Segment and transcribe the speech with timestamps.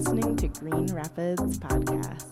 [0.00, 2.24] listening to Green Rapids Podcast.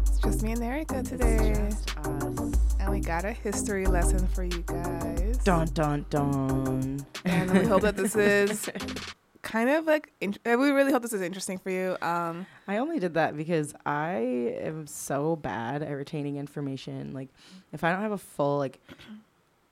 [0.00, 1.50] It's just me and Erica today.
[1.50, 2.52] It's just us.
[2.80, 5.36] And we got a history lesson for you guys.
[5.44, 7.04] Dun dun dun.
[7.26, 8.70] And we hope that this is
[9.42, 11.98] kind of like, uh, we really hope this is interesting for you.
[12.00, 17.12] Um, I only did that because I am so bad at retaining information.
[17.12, 17.28] Like,
[17.74, 18.80] if I don't have a full like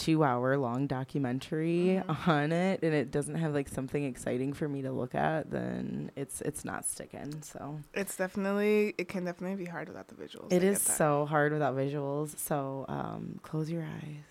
[0.05, 2.29] two hour long documentary Mhm.
[2.29, 6.11] on it and it doesn't have like something exciting for me to look at, then
[6.17, 7.43] it's it's not sticking.
[7.43, 10.53] So it's definitely, it can definitely be hard without the visuals.
[10.53, 12.37] it I is so hard without visuals.
[12.39, 14.25] So um, close your eyes.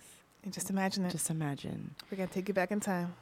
[0.43, 1.11] And just imagine it.
[1.11, 3.13] Just imagine We're to take you back in time.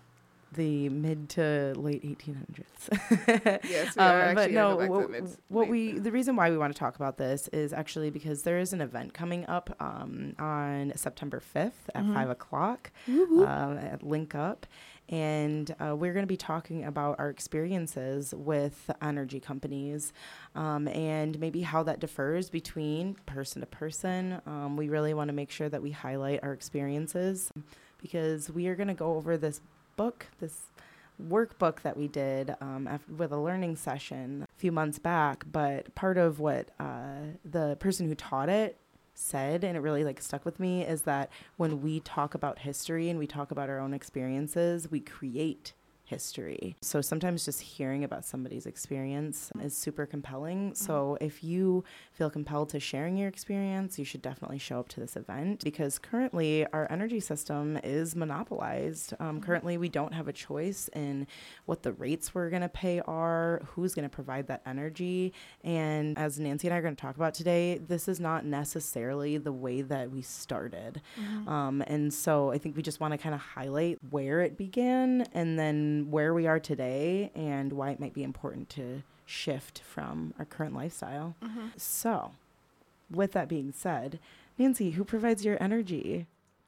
[0.53, 3.59] The mid to late 1800s.
[3.69, 6.73] Yes, we are Um, but no, what, the what we the reason why we want
[6.73, 10.91] to talk about this is actually because there is an event coming up um, on
[10.95, 12.13] September 5th at Mhm.
[12.13, 14.65] five o'clock um, at Link Up.
[15.11, 20.13] And uh, we're going to be talking about our experiences with energy companies
[20.53, 24.39] um, and maybe how that differs between person to person.
[24.45, 27.51] Um, we really want to make sure that we highlight our experiences
[27.99, 29.61] because we are going to go over this
[29.99, 30.61] book, this
[31.21, 35.43] workbook that we did um, af- with a learning session a few months back.
[35.51, 38.77] But part of what uh, the person who taught it
[39.13, 43.09] said, and it really like stuck with me, is that when we talk about history
[43.09, 45.73] and we talk about our own experiences, we create
[46.09, 46.75] history.
[46.81, 50.73] So sometimes just hearing about somebody's experience is super compelling.
[50.73, 54.99] So if you feel compelled to sharing your experience, you should definitely show up to
[54.99, 59.13] this event because currently our energy system is monopolized.
[59.19, 61.27] Um, currently, we don't have a choice in
[61.65, 65.33] what the rates we're going to pay are, who's going to provide that energy.
[65.63, 69.37] And as Nancy and I are going to talk about today, this is not necessarily
[69.37, 71.01] the way that we started.
[71.47, 75.25] Um, and so I think we just want to kind of highlight where it began
[75.33, 80.33] and then where we are today and why it might be important to shift from
[80.39, 81.35] our current lifestyle.
[81.43, 81.67] Mm-hmm.
[81.77, 82.31] So,
[83.11, 84.19] with that being said,
[84.57, 86.25] Nancy, who provides your energy?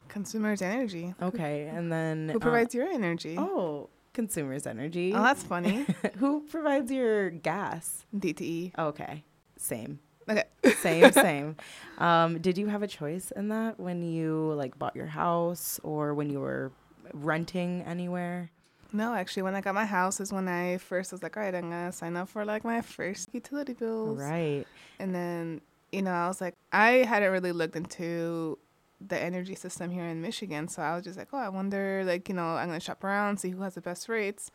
[0.08, 1.14] Consumers' energy.
[1.22, 3.36] Okay, and then Who uh, provides your energy?
[3.38, 5.14] oh, consumers' energy.
[5.14, 5.86] Oh, that's funny.
[6.18, 8.06] who provides your gas?
[8.16, 8.78] DTE.
[8.78, 9.24] Okay,
[9.58, 10.00] same.
[10.30, 10.44] Okay.
[10.80, 11.56] same same
[11.98, 16.14] um, did you have a choice in that when you like bought your house or
[16.14, 16.72] when you were
[17.14, 18.52] renting anywhere
[18.94, 21.54] No, actually, when I got my house is when I first was like, all right,
[21.56, 24.20] I'm gonna sign up for like my first utility bills.
[24.20, 24.66] right
[25.00, 28.58] And then, you know, I was like, I hadn't really looked into
[29.00, 32.30] the energy system here in Michigan, so I was just like, oh, I wonder, like,
[32.30, 34.52] you know, I'm gonna shop around, see who has the best rates,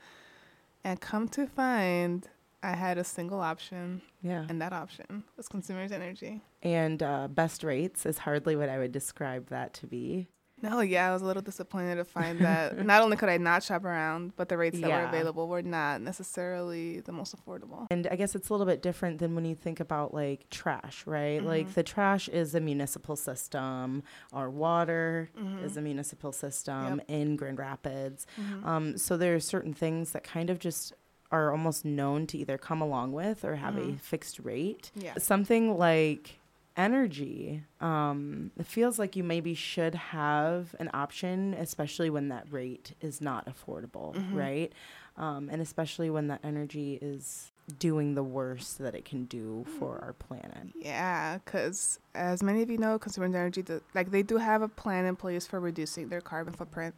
[0.84, 2.28] and come to find,
[2.62, 6.42] I had a single option, yeah and that option was Consumers Energy.
[6.62, 10.26] and uh, best rates is hardly what i would describe that to be
[10.68, 13.62] No, yeah, I was a little disappointed to find that not only could I not
[13.62, 17.86] shop around, but the rates that were available were not necessarily the most affordable.
[17.90, 21.06] and i guess it's a little bit different than when you think about like trash
[21.06, 21.46] right Mm-hmm.
[21.46, 25.62] like the trash is a municipal system our water Mhm.
[25.64, 27.04] is a municipal system Yep.
[27.08, 28.64] in grand rapids Mhm.
[28.66, 30.92] Um, so there are certain things that kind of just
[31.30, 34.00] are almost known to either come along with or have a Mhm.
[34.00, 34.90] fixed rate.
[34.94, 35.14] Yeah.
[35.18, 36.38] Something like
[36.76, 42.92] energy, um, it feels like you maybe should have an option, especially when that rate
[43.00, 44.34] is not affordable, Mhm.
[44.34, 44.72] right?
[45.16, 49.98] Um, and especially when that energy is doing the worst that it can do for
[50.00, 50.68] our planet.
[50.76, 54.68] Yeah, because as many of you know, Consumers Energy, do, like they do have a
[54.68, 56.94] plan in place for reducing their carbon footprint,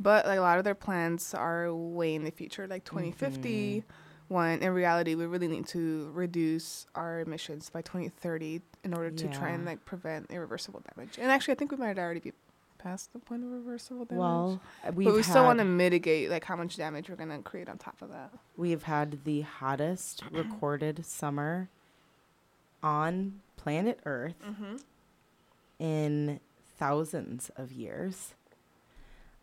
[0.00, 3.82] but like a lot of their plans are way in the future, like 2050.
[4.28, 9.28] When in reality, we really need to reduce our emissions by 2030 in order to
[9.28, 11.16] try and like prevent irreversible damage.
[11.18, 12.32] And actually, I think we might already be
[12.78, 14.18] past the point of reversible damage.
[14.20, 14.60] Well,
[14.94, 17.78] we've but we still want to mitigate like how much damage we're gonna create on
[17.78, 18.30] top of that.
[18.56, 21.68] We've had the hottest recorded summer
[22.82, 24.76] on planet Earth Mm-hmm.
[25.78, 26.40] in
[26.78, 28.34] thousands of years.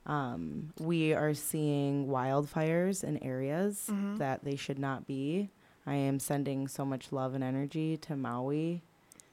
[0.06, 4.18] Um, we are seeing wildfires in areas Mhm.
[4.18, 5.50] that they should not be.
[5.86, 8.82] I am sending so much love and energy to Maui,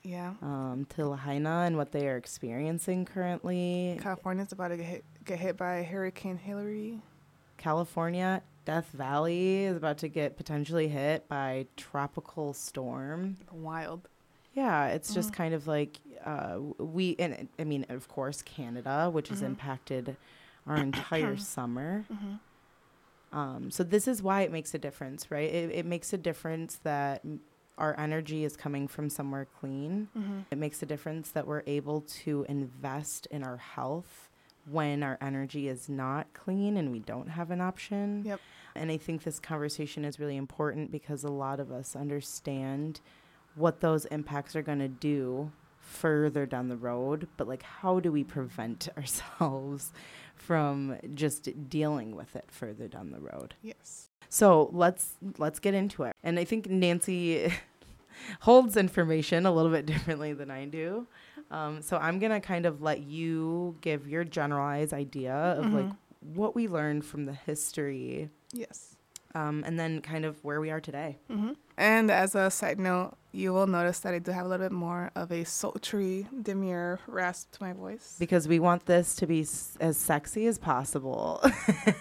[0.03, 0.35] Yeah.
[0.43, 3.99] um, to Lahaina, and what they are experiencing currently.
[4.01, 7.01] California's about to get hit, get hit by Hurricane Hilary.
[7.57, 13.37] California, Death Valley is about to get potentially hit by tropical storm.
[13.53, 14.09] Wild.
[14.55, 15.35] Yeah, it's just Mhm.
[15.35, 19.47] kind of like uh, we, and I mean, of course, Canada, which has Mhm.
[19.47, 20.17] impacted
[20.67, 22.05] our entire summer.
[22.13, 23.39] Mm-hmm.
[23.39, 25.49] Um, so this is why it makes a difference, right?
[25.49, 27.41] It, it makes a difference that m-
[27.79, 30.09] our energy is coming from somewhere clean.
[30.17, 30.41] Mm-hmm.
[30.51, 34.31] It makes a difference that we're able to invest in our health
[34.69, 38.23] when our energy is not clean and we don't have an option.
[38.25, 38.41] Yep.
[38.75, 43.01] And I think this conversation is really important because a lot of us understand
[43.55, 48.13] what those impacts are going to do further down the road, but like how do
[48.13, 49.93] we prevent ourselves
[50.41, 53.55] from just dealing with it further down the road?
[53.63, 54.09] Yes.
[54.29, 56.15] So, let's let's get into it.
[56.23, 57.53] And I think Nancy
[58.41, 61.07] holds information a little bit differently than I do.
[61.51, 65.77] Um, so I'm gonna kind of let you give your generalized idea of mm-hmm.
[65.77, 68.31] like what we learned from the history.
[68.53, 68.97] Yes.
[69.35, 71.19] Um, and then kind of where we are today.
[71.31, 71.53] Mm-hmm.
[71.77, 74.73] And as a side note, you will notice that I do have a little bit
[74.73, 78.17] more of a sultry, demure rasp to my voice.
[78.19, 81.41] Because we want this to be s- as sexy as possible.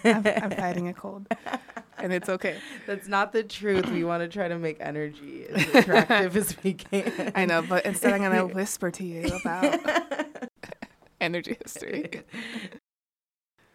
[0.04, 1.26] I'm, I'm fighting a cold.
[1.98, 2.56] and it's okay.
[2.86, 3.88] That's not the truth.
[3.90, 7.32] We want to try to make energy as attractive as we can.
[7.36, 9.78] I know, but instead I'm going to whisper to you about
[11.20, 12.22] energy history.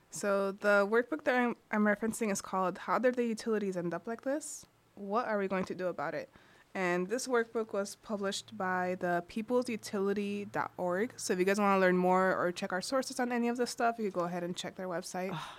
[0.09, 4.07] So the workbook that I'm, I'm referencing is called How Did the Utilities End Up
[4.07, 4.65] Like This?
[4.95, 6.29] What Are We Going to Do About It?
[6.75, 11.13] And this workbook was published by the peoplesutility.org.
[11.15, 13.55] So if you guys want to learn more or check our sources on any of
[13.55, 15.29] this stuff, you can go ahead and check their website.
[15.31, 15.51] Oh,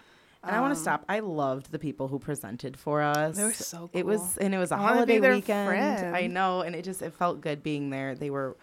[0.42, 1.06] and um, I want to stop.
[1.08, 3.38] I loved the people who presented for us.
[3.38, 3.90] They were so cool.
[3.94, 5.68] It was and it was a I holiday weekend.
[5.68, 6.14] Friend.
[6.14, 8.14] I know, and it just it felt good being there.
[8.14, 8.54] They were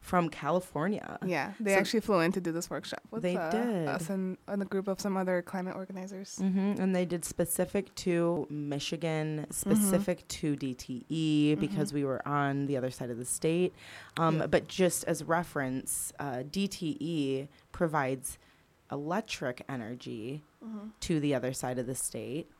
[0.00, 1.18] from California.
[1.24, 3.86] Yeah, they so actually flew in to do this workshop with they uh, did.
[3.86, 6.38] us and, and a group of some other climate organizers.
[6.40, 6.80] Mm-hmm.
[6.80, 9.52] And they did specific to Michigan, mm-hmm.
[9.52, 10.56] specific mm-hmm.
[10.56, 11.60] to DTE mm-hmm.
[11.60, 13.74] because we were on the other side of the state.
[14.16, 14.46] Um, yeah.
[14.46, 18.38] But just as reference, uh, DTE provides
[18.90, 20.88] electric energy mm-hmm.
[21.00, 22.50] to the other side of the state.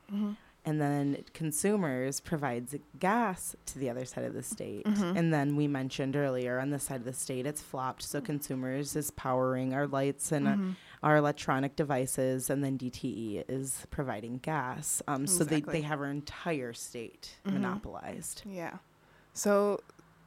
[0.63, 4.85] And then consumers provides gas to the other side of the state.
[4.85, 5.17] Mm-hmm.
[5.17, 8.03] And then we mentioned earlier on this side of the state, it's flopped.
[8.03, 10.71] So consumers is powering our lights and mm-hmm.
[11.01, 12.51] our, our, electronic devices.
[12.51, 15.01] And then DTE is providing gas.
[15.07, 15.45] Um, exactly.
[15.45, 17.59] So they, they have our entire state mm-hmm.
[17.59, 18.43] monopolized.
[18.45, 18.77] Yeah.
[19.33, 19.79] So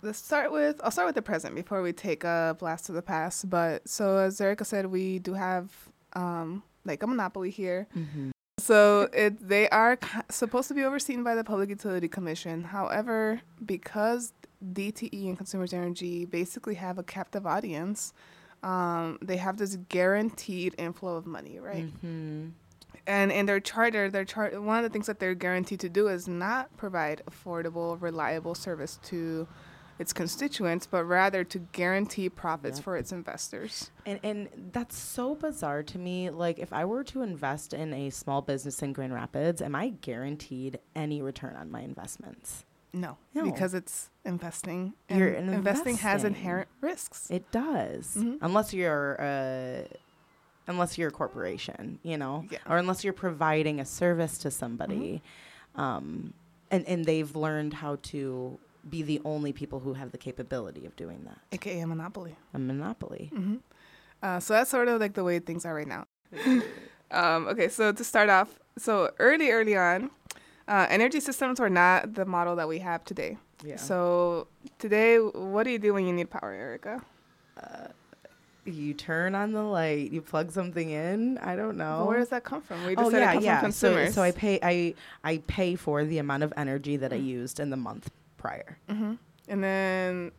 [0.03, 3.03] let's start with I'll start with the present before we take a blast to the
[3.03, 3.49] past.
[3.49, 5.71] But so as Erica said, we do have
[6.15, 7.89] um, like a monopoly here.
[7.97, 8.31] Mm-hmm.
[8.65, 9.99] So it they are
[10.31, 12.65] supposed to be overseen by the Public Utility Commission.
[12.65, 14.33] However, because
[14.73, 18.15] DTE and Consumers Energy basically have a captive audience,
[18.63, 21.85] um, they have this guaranteed inflow of money, right?
[21.85, 22.49] Mm-hmm.
[23.07, 26.09] And in their charter, their chart one of the things that they're guaranteed to do
[26.09, 29.47] is not provide affordable, reliable service to
[29.99, 32.85] its constituents, but rather to guarantee profits yep.
[32.85, 33.91] for its investors.
[34.07, 36.31] And and that's so bizarre to me.
[36.31, 39.91] Like if I were to invest in a small business in Grand Rapids, am I
[39.91, 42.65] guaranteed any return on my investments?
[42.93, 43.45] No, no.
[43.45, 44.95] because it's investing.
[45.09, 45.55] And you're investing.
[45.59, 47.29] investing has inherent risks.
[47.29, 48.37] It does, mm-hmm.
[48.41, 49.89] unless you're uh,
[50.69, 52.59] unless you're a corporation, you know, yeah.
[52.69, 55.23] or unless you're providing a service to somebody,
[55.75, 55.81] mm-hmm.
[55.81, 56.35] um,
[56.71, 58.59] and and they've learned how to
[58.89, 61.39] be the only people who have the capability of doing that.
[61.53, 62.37] AKA a monopoly.
[62.53, 63.31] A monopoly.
[63.35, 63.57] Mm-hmm.
[64.23, 66.07] Uh, so that's sort of like the way things are right now.
[67.11, 70.11] um, okay, so to start off, so early, early on,
[70.67, 73.37] uh, energy systems were not the model that we have today.
[73.65, 73.77] Yeah.
[73.77, 74.49] So
[74.79, 77.03] today, what do you do when you need power, Erica?
[77.63, 77.89] Uh,
[78.65, 81.39] you turn on the light, you plug something in.
[81.39, 82.07] I don't know.
[82.07, 82.85] where does that come from?
[82.87, 83.61] We just oh, said yeah, it comes yeah.
[83.61, 84.09] from consumers.
[84.09, 87.15] So, so I pay I I pay for the amount of energy that mm.
[87.15, 88.11] I used in the month
[88.45, 88.79] prior.
[88.91, 89.15] Mm-hmm.
[89.49, 90.33] And then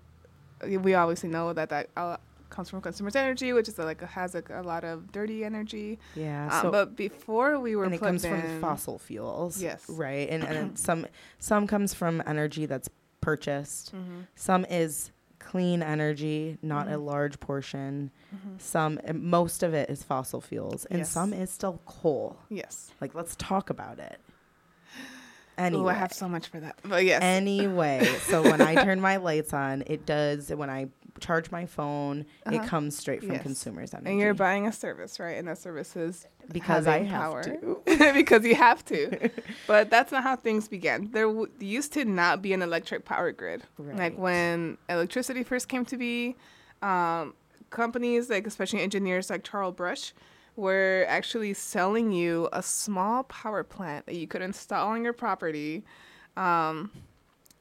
[0.83, 2.17] we obviously know that that uh,
[2.49, 5.99] comes from consumers' energy, which is like a, has like a lot of dirty energy.
[6.15, 6.49] Yeah.
[6.51, 9.61] Um, so but before we were and it comes in, from fossil fuels.
[9.61, 9.83] Yes.
[9.89, 10.29] Right.
[10.29, 11.07] And and some
[11.39, 12.89] some comes from energy that's
[13.21, 13.95] purchased.
[13.95, 14.21] Mm-hmm.
[14.35, 16.95] Some is clean energy, not mm-hmm.
[16.95, 18.11] a large portion.
[18.35, 18.55] Mm-hmm.
[18.59, 21.11] Some most of it is fossil fuels, and yes.
[21.11, 22.37] some is still coal.
[22.49, 22.91] Yes.
[23.01, 24.19] Like let's talk about it.
[25.57, 25.83] Anyway.
[25.83, 26.77] Ooh, I have so much for that.
[26.83, 27.21] But yes.
[27.21, 30.49] Anyway, so when I turn my lights on, it does.
[30.49, 32.55] When I charge my phone, uh-huh.
[32.55, 33.41] it comes straight from yes.
[33.41, 34.11] consumers energy.
[34.11, 35.37] And you're buying a service, right?
[35.37, 37.43] And that service is because I have power.
[37.43, 37.81] to.
[38.13, 39.29] because you have to.
[39.67, 41.09] but that's not how things began.
[41.11, 43.63] There w- used to not be an electric power grid.
[43.77, 43.97] Right.
[43.97, 46.35] Like when electricity first came to be,
[46.81, 47.33] um,
[47.69, 50.13] companies like especially engineers like Charles Brush
[50.55, 55.83] were actually selling you a small power plant that you could install on your property,
[56.37, 56.91] um,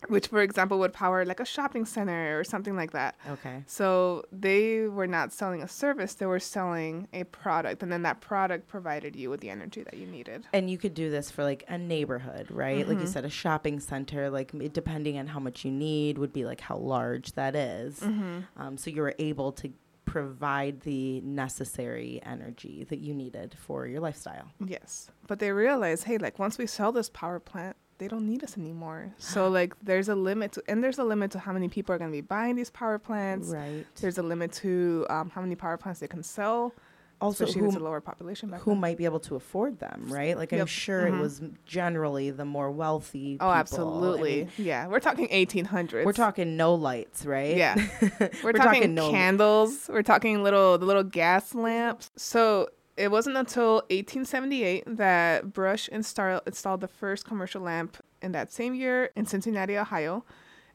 [0.09, 3.17] which, for example, would power like a shopping center or something like that.
[3.29, 3.63] Okay.
[3.67, 8.21] So they were not selling a service; they were selling a product, and then that
[8.21, 10.45] product provided you with the energy that you needed.
[10.53, 12.81] And you could do this for like a neighborhood, right?
[12.81, 12.89] Mm-hmm.
[12.89, 13.13] Like you mm-hmm.
[13.13, 14.31] said, a shopping center.
[14.31, 18.01] Like depending on how much you need, would be like how large that is.
[18.01, 18.41] Mm-hmm.
[18.57, 19.73] Um, so you were able to
[20.05, 24.51] provide the necessary energy that you needed for your lifestyle.
[24.65, 25.11] Yes.
[25.27, 28.59] But they realize, hey, like once we sell this power plant, they don't need us
[28.59, 29.15] anymore.
[29.19, 31.99] So like there's a limit to and there's a limit to how many people are
[31.99, 33.49] going to be buying these power plants.
[33.49, 33.87] Right.
[34.01, 36.75] There's a limit to um, how many power plants they can sell.
[37.21, 38.81] Also, especially who, if it's a lower population who then.
[38.81, 40.37] might be able to afford them, right?
[40.37, 41.21] Like I'm sure it Mhm.
[41.21, 43.35] was generally the more wealthy.
[43.41, 43.49] Oh, people.
[43.49, 44.35] I absolutely.
[44.37, 46.05] mean, yeah, we're talking 1800s.
[46.05, 47.57] we're talking no lights, right?
[47.57, 47.75] Yeah.
[48.01, 49.89] We're, We're talking, talking no- candles.
[49.89, 52.11] We're talking little the little gas lamps.
[52.17, 57.97] So it wasn't until 1878 that Brush install, installed the first commercial lamp.
[58.23, 60.25] In that same year, in Cincinnati, Ohio,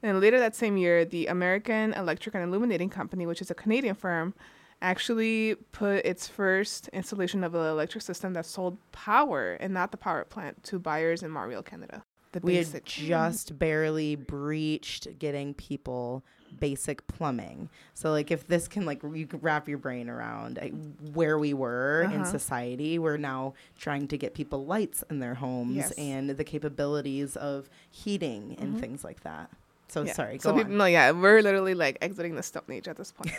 [0.04, 3.96] and later that same year, the American Electric and Illuminating Company, which is a Canadian
[3.96, 4.36] firm,
[4.82, 9.98] actually put its first installation of an electric system that sold power and not the
[9.98, 12.04] power plant to buyers in Montreal, Canada.
[12.32, 16.24] The we had just barely breached getting people
[16.60, 17.70] basic plumbing.
[17.96, 20.66] So like if this can like you can wrap your brain around uh,
[21.14, 22.26] where we were in Uh-huh.
[22.26, 25.92] society, we're now trying to get people lights in their homes Yes.
[25.98, 28.80] and the capabilities of heating and Mhm.
[28.80, 29.50] things like that.
[29.90, 30.14] So Yeah.
[30.14, 33.32] sorry, So people know, yeah, we're literally like exiting the stone age at this point.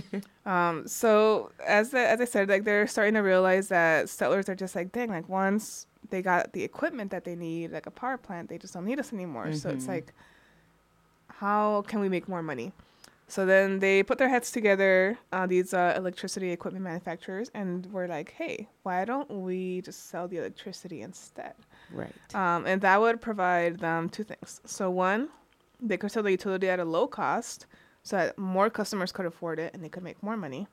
[0.46, 4.54] um, so as the, as I said, like they're starting to realize that settlers are
[4.54, 8.16] just like, dang, like once they got the equipment that they need, like a power
[8.16, 9.52] plant, they just don't need us anymore.
[9.52, 9.88] So it's Mhm.
[9.88, 10.12] like,
[11.28, 12.72] how can we make more money?
[13.28, 18.06] So then they put their heads together, uh, these uh, electricity equipment manufacturers, and we're
[18.06, 21.54] like, hey, why don't we just sell the electricity instead?
[21.90, 22.14] Right.
[22.34, 24.60] Um, and that would provide them two things.
[24.64, 25.28] So one,
[25.80, 27.66] they could sell the utility at a low cost,
[28.02, 30.66] so that more customers could afford it and they could make more money.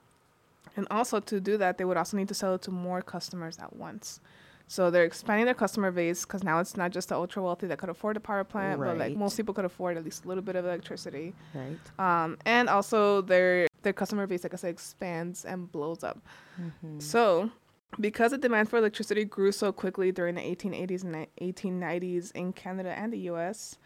[0.77, 3.57] And also to do that, they would also need to sell it to more customers
[3.60, 4.19] at once.
[4.67, 7.77] So they're expanding their customer base because now it's not just the ultra wealthy that
[7.77, 10.41] could afford a power plant, but like most people could afford at least a little
[10.41, 11.33] bit of electricity.
[11.53, 11.77] right.
[12.00, 16.19] Um, and also their their customer base, like I said, expands and blows up.
[16.60, 17.01] Mhm.
[17.01, 17.51] So,
[18.00, 22.91] because the demand for electricity grew so quickly during the 1880s and 1890s in Canada
[22.98, 23.77] and the US,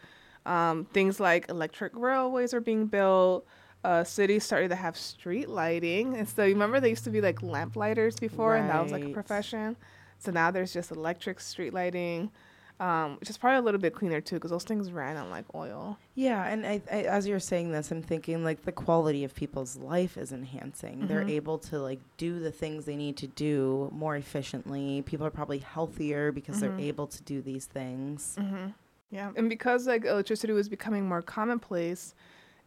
[0.48, 3.46] um, things like electric railways are being built.
[3.84, 6.16] Uh, cities started to have street lighting.
[6.16, 8.90] And so, you remember, they used to be like lamp lighters before, and that was
[8.92, 9.76] like a profession.
[10.18, 12.32] So now there's just electric street lighting,
[12.80, 15.44] um, which is probably a little bit cleaner too, because those things ran on like
[15.54, 15.96] oil.
[16.16, 19.76] Yeah, and I, I, as you're saying this, I'm thinking like the quality of people's
[19.76, 21.06] life is enhancing.
[21.06, 21.30] They're Mhm.
[21.30, 25.02] able to like do the things they need to do more efficiently.
[25.02, 26.60] People are probably healthier because Mhm.
[26.60, 28.36] they're able to do these things.
[28.40, 28.66] Mm-hmm.
[29.10, 32.14] Yeah, and because like electricity was becoming more commonplace,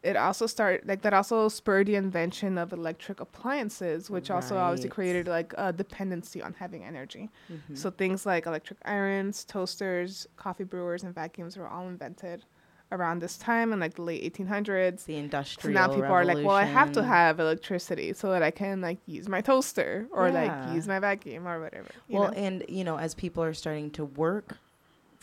[0.02, 4.90] it also started like that also spurred the invention of electric appliances, which also obviously
[4.90, 7.30] created like a dependency on having energy.
[7.50, 7.76] Mhm.
[7.78, 12.44] So things like electric irons, toasters, coffee brewers, and vacuums were all invented
[12.90, 15.04] around this time in like the late 1800s.
[15.04, 15.72] the industrial.
[15.74, 18.80] So now people are like, well, I have to have electricity so that I can
[18.80, 20.34] like use my toaster or Yeah.
[20.66, 21.88] like use my vacuum or whatever.
[22.08, 22.30] Well, know?
[22.36, 24.58] and you know, as people are starting to work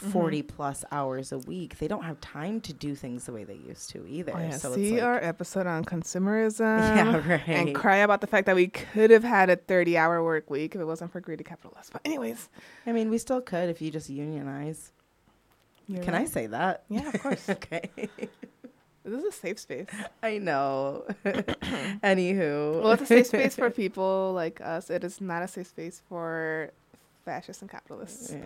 [0.02, 0.12] Mhm.
[0.12, 3.56] 40 plus hours a week, they don't have time to do things the way they
[3.68, 4.34] used to either.
[4.36, 4.52] Oh, yeah.
[4.52, 6.60] So See it's like, our episode on consumerism.
[6.96, 7.48] yeah, right.
[7.48, 10.76] and cry about the fact that we could have had a 30 hour work week
[10.76, 11.90] if it wasn't for greedy capitalists.
[11.92, 12.50] But, anyways,
[12.88, 14.92] I mean, we still could if you just unionize.
[15.88, 16.84] you're Can I say that?
[16.90, 17.50] Yeah, of course.
[17.50, 17.90] okay.
[19.04, 19.88] this is a safe space.
[20.24, 21.06] I know.
[21.26, 22.82] Anywho.
[22.84, 24.90] Well, it's a safe space for people like us.
[24.90, 26.72] It is not a safe space for
[27.26, 28.32] fascists and capitalists.
[28.32, 28.44] Yeah.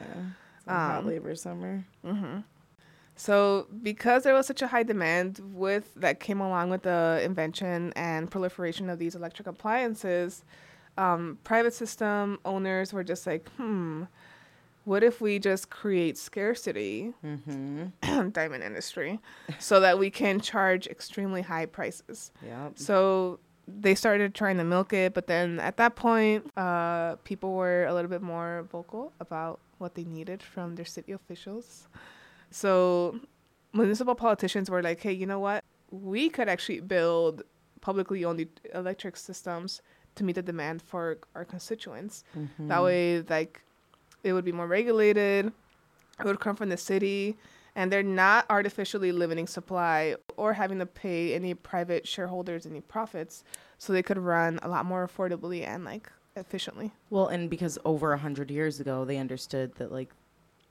[0.67, 1.83] Um, labor summer.
[2.05, 2.39] hmm
[3.15, 7.93] So, because there was such a high demand with that came along with the invention
[7.95, 10.43] and proliferation of these electric appliances,
[10.97, 14.03] um, private system owners were just like, hmm,
[14.85, 18.29] what if we just create scarcity, Mm-hmm.
[18.29, 19.19] diamond industry,
[19.59, 22.31] so that we can charge extremely high prices?
[22.45, 22.73] Yep.
[22.79, 27.85] So they started trying to milk it, but then at that point, uh, people were
[27.85, 31.87] a little bit more vocal about what they needed from their city officials.
[32.49, 33.19] So
[33.73, 35.63] municipal politicians were like, hey, you know what?
[35.91, 37.43] We could actually build
[37.81, 39.81] publicly owned electric systems
[40.15, 42.23] to meet the demand for our constituents.
[42.35, 42.67] Mhm.
[42.69, 43.61] That way, like,
[44.23, 45.51] it would be more regulated.
[46.19, 47.37] It would come from the city,
[47.75, 53.43] and they're not artificially limiting supply or having to pay any private shareholders any profits,
[53.79, 56.91] so they could run a lot more affordably and like efficiently.
[57.09, 60.11] Well, and because over a hundred years ago, they understood that like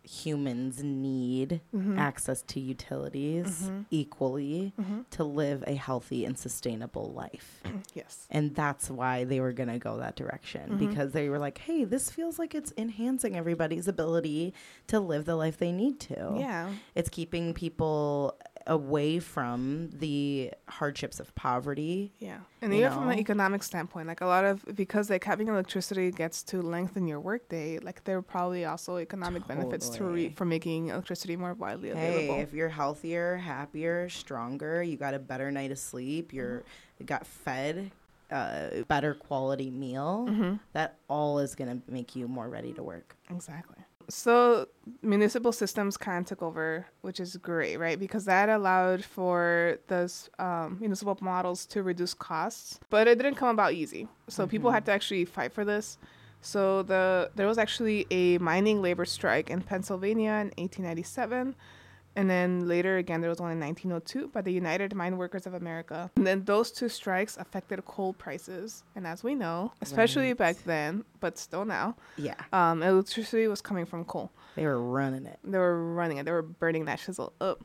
[0.05, 1.97] humans need Mm-hmm.
[1.97, 3.87] access to utilities Mhm.
[3.91, 5.03] equally Mm-hmm.
[5.11, 7.63] to live a healthy and sustainable life.
[7.95, 8.27] Yes.
[8.31, 10.79] And that's why they were going to go that direction Mhm.
[10.79, 14.55] because they were like, hey, this feels like it's enhancing everybody's ability
[14.89, 16.35] to live the life they need to.
[16.37, 16.71] Yeah.
[16.97, 22.13] It's keeping people away from the hardships of poverty.
[22.19, 22.39] Yeah.
[22.61, 26.43] And even from an economic standpoint, like a lot of because like having electricity gets
[26.45, 30.13] to lengthen your workday, like there are probably also economic benefits to Totally.
[30.15, 32.35] reap for making electricity more widely available.
[32.37, 37.01] Hey, if you're healthier, happier, stronger, you got a better night of sleep, you're Mm-hmm.
[37.01, 37.91] you got fed
[38.31, 42.83] a better quality meal, hmm that all is going to make you more ready to
[42.83, 43.15] work.
[43.29, 43.77] Exactly.
[44.09, 44.67] So
[45.03, 47.99] municipal systems kind of took over, which is great, right?
[47.99, 53.49] Because that allowed for those um, municipal models to reduce costs, but it didn't come
[53.49, 54.09] about easy.
[54.29, 54.75] So people Mhm.
[54.75, 55.99] had to actually fight for this.
[56.41, 61.55] So the there was actually a mining labor strike in Pennsylvania in 1897.
[62.15, 65.55] And then later again, there was one in 1902 by the United Mine Workers of
[65.55, 66.11] America.
[66.17, 68.85] And then those two strikes affected coal prices.
[68.95, 70.37] And as we know, especially Right.
[70.37, 74.31] back then, but still now, Yeah, um, electricity was coming from coal.
[74.57, 75.39] they were running it.
[75.43, 76.27] They were running it.
[76.27, 77.65] They were burning that shizzle up.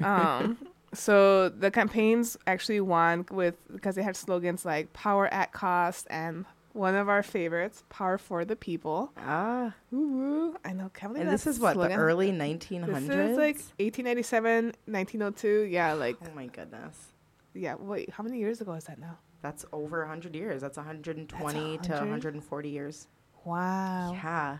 [0.00, 0.58] Um,
[0.94, 6.44] so the campaigns actually won with because they had slogans like "Power at Cost" and
[6.72, 10.90] one of our favorites, "Power for the People." Ah, Ooh, I know.
[10.94, 11.96] Can't believe and this is what slogan.
[11.96, 13.06] the early 1900s.
[13.06, 15.68] This is like 1897, 1902.
[15.70, 17.12] Yeah, like oh my goodness.
[17.54, 17.74] yeah.
[17.78, 19.18] Wait, how many years ago is that now?
[19.42, 20.60] That's over 100 years.
[20.60, 21.98] That's 120 to 100?
[21.98, 23.08] 140 years.
[23.44, 24.12] Wow.
[24.12, 24.58] Yeah.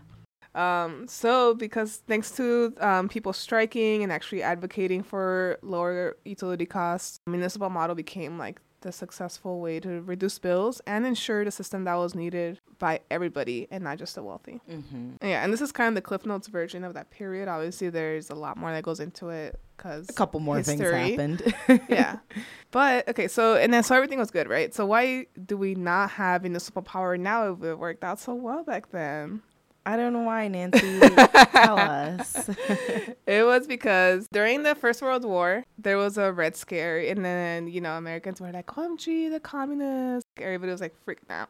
[0.55, 7.19] Um, so because thanks to um, people striking and actually advocating for lower utility costs,
[7.25, 11.95] municipal model became like the successful way to reduce bills and ensure the system that
[11.95, 14.61] was needed by everybody and not just the wealthy.
[14.69, 15.13] Mm-hmm.
[15.21, 17.47] Yeah, and this is kind of the Cliff Notes version of that period.
[17.47, 21.15] Obviously, there's a lot more that goes into it because A couple more History.
[21.17, 21.81] things happened.
[21.89, 22.17] yeah.
[22.71, 24.73] But okay, so and then so everything was good, right?
[24.73, 28.63] So why do we not have municipal power now if it worked out so well
[28.63, 29.43] back then?
[29.85, 30.99] I don't know why, Nancy.
[30.99, 32.49] Tell us.
[33.25, 37.67] It was because during the First World War, there was a Red Scare, and then,
[37.67, 40.29] you know, Americans were like, OMG, the communists.
[40.37, 41.49] Everybody was like freaking out.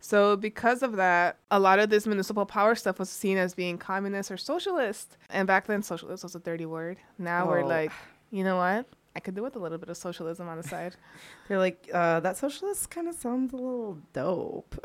[0.00, 3.78] So, because of that, a lot of this municipal power stuff was seen as being
[3.78, 5.16] communist or socialist.
[5.30, 6.98] And back then, socialist was a dirty word.
[7.18, 7.66] Now we're Oh.
[7.68, 7.92] like,
[8.30, 8.86] you know what?
[9.16, 10.96] I could do with a little bit of socialism on the side.
[11.48, 14.74] They're like, uh, that socialist kind of sounds a little dope.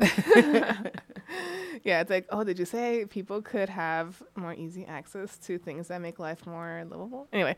[1.84, 5.88] yeah, it's like, oh, did you say people could have more easy access to things
[5.88, 7.28] that make life more livable?
[7.32, 7.56] Anyway,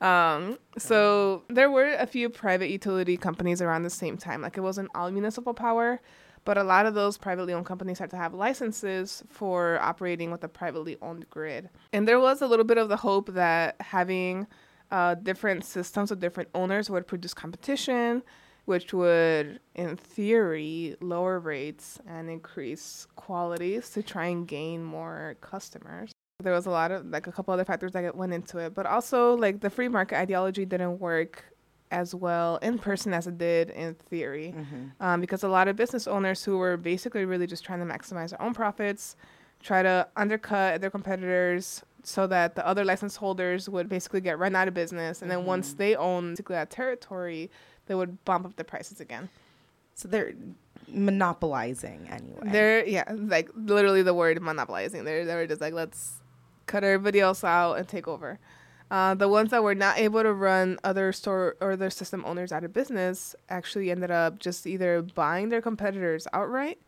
[0.00, 4.42] um, so there were a few private utility companies around the same time.
[4.42, 6.00] Like it wasn't all municipal power,
[6.44, 10.44] but a lot of those privately owned companies had to have licenses for operating with
[10.44, 11.70] a privately owned grid.
[11.92, 14.46] And there was a little bit of the hope that having
[14.90, 18.22] uh, different systems with different owners would produce competition
[18.64, 26.12] which would, in theory, lower rates and increase qualities to try and gain more customers.
[26.42, 28.86] There was a lot of, like, a couple other factors that went into it, but
[28.86, 31.44] also, like, the free market ideology didn't work
[31.90, 34.52] as well in person as it did in theory.
[34.56, 34.84] Mm-hmm.
[35.00, 38.30] Um, because a lot of business owners who were basically really just trying to maximize
[38.30, 39.14] their own profits,
[39.62, 44.56] try to undercut their competitors so that the other license holders would basically get run
[44.56, 45.22] out of business.
[45.22, 45.76] And then once Mhm.
[45.76, 47.50] they own basically that territory,
[47.86, 49.28] they would bump up the prices again.
[49.94, 50.32] So they're
[50.88, 52.50] monopolizing anyway.
[52.50, 55.04] They're yeah, like literally the word monopolizing.
[55.04, 56.20] They're they were just like let's
[56.66, 58.38] cut everybody else out and take over.
[58.90, 62.52] Uh, the ones that were not able to run other store or other system owners
[62.52, 66.78] out of business actually ended up just either buying their competitors outright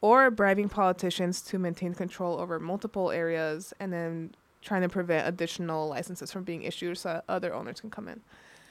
[0.00, 5.88] or bribing politicians to maintain control over multiple areas and then trying to prevent additional
[5.88, 8.20] licenses from being issued so other owners can come in.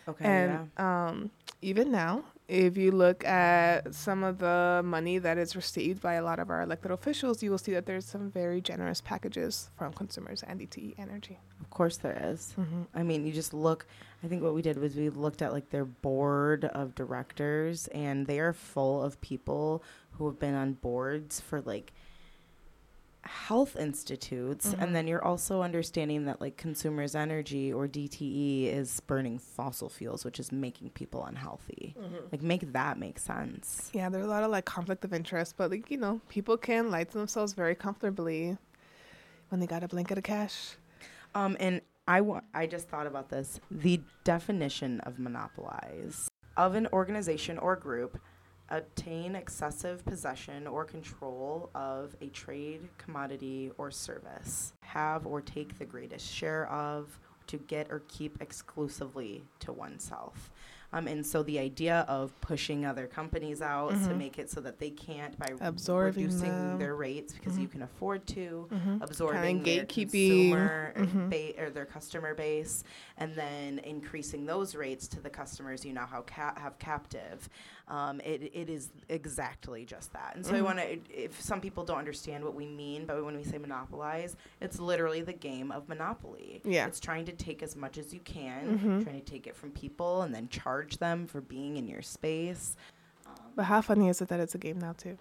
[0.08, 0.26] Okay.
[0.26, 6.02] And um, even now, if you look at some of the money that is received
[6.02, 9.02] by a lot of our elected officials, you will see that there's some very generous
[9.02, 11.38] packages from consumers and DTE Energy.
[11.60, 12.56] Of course there is.
[12.96, 13.86] I mean, you just look.
[14.24, 18.26] I think what we did was we looked at like their board of directors, and
[18.26, 21.92] they are full of people who have been on boards for like
[23.28, 24.74] health institutes.
[24.74, 24.82] Mhm.
[24.82, 30.26] And then you're also understanding that like Consumers Energy or DTE is burning fossil fuels,
[30.26, 31.96] which is making people unhealthy.
[32.32, 33.90] Like, make that make sense.
[33.94, 36.90] Yeah, there's a lot of like conflict of interest, but like you know, people can
[36.90, 38.58] lie to themselves very comfortably
[39.50, 40.76] when they got a blanket of cash.
[41.36, 43.60] Um, and I wa- I just thought about this.
[43.70, 48.18] The definition of monopolize of an organization or group
[48.70, 55.86] obtain excessive possession or control of a trade, commodity, or service, have or take the
[55.86, 60.52] greatest share of, to get or keep exclusively to oneself.
[60.94, 64.80] Um, and so the idea of pushing other companies out to make it so that
[64.80, 65.66] they can't by Mm-hmm.
[65.66, 66.80] Absorbing reducing them.
[66.80, 69.02] their rates because you can afford to, Mhm.
[69.02, 70.52] absorbing their gatekeeping.
[70.52, 71.30] consumer or, Mhm.
[71.30, 72.84] ba- or their customer base,
[73.18, 77.50] and then increasing those rates to the customers you now have, ca- have captive.
[77.90, 80.34] Um, it, it is exactly just that.
[80.36, 80.64] And so I Mhm.
[80.66, 84.36] want to, if some people don't understand what we mean, but when we say monopolize,
[84.62, 86.62] it's literally the game of monopoly.
[86.66, 86.88] Yeah.
[86.88, 89.04] It's trying to take as much as you can, Mhm.
[89.04, 92.76] trying to take it from people and then charge them for being in your space.
[93.26, 95.18] Um, But how funny is it that it's a game now too?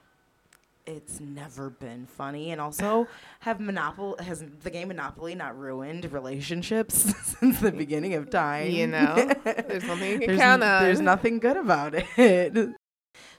[0.89, 3.09] it's never been funny and also
[3.41, 6.95] have monopoly has the game monopoly not ruined relationships
[7.41, 10.83] since the beginning of time You know, there's nothing you can there's, count n- on.
[10.85, 12.76] there's nothing good about it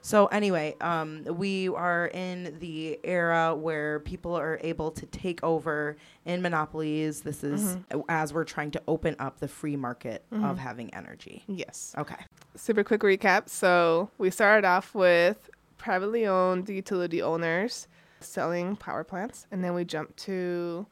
[0.02, 5.96] so anyway um, we are in the era where people are able to take over
[6.26, 8.02] in monopolies this is Mm-hmm.
[8.10, 10.58] as we're trying to open up the free market of Mhm.
[10.58, 11.94] having energy Yes.
[11.98, 12.18] okay
[12.56, 13.50] Super quick recap.
[13.50, 17.88] So we started off with privately owned utility owners
[18.20, 20.88] selling power plants, and then we jumped to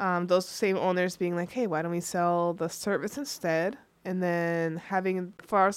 [0.00, 4.22] um, those same owners being like, "Hey, why don't we sell the service instead?" And
[4.22, 5.70] then having far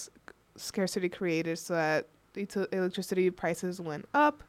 [0.55, 4.43] scarcity created so that electricity prices went up,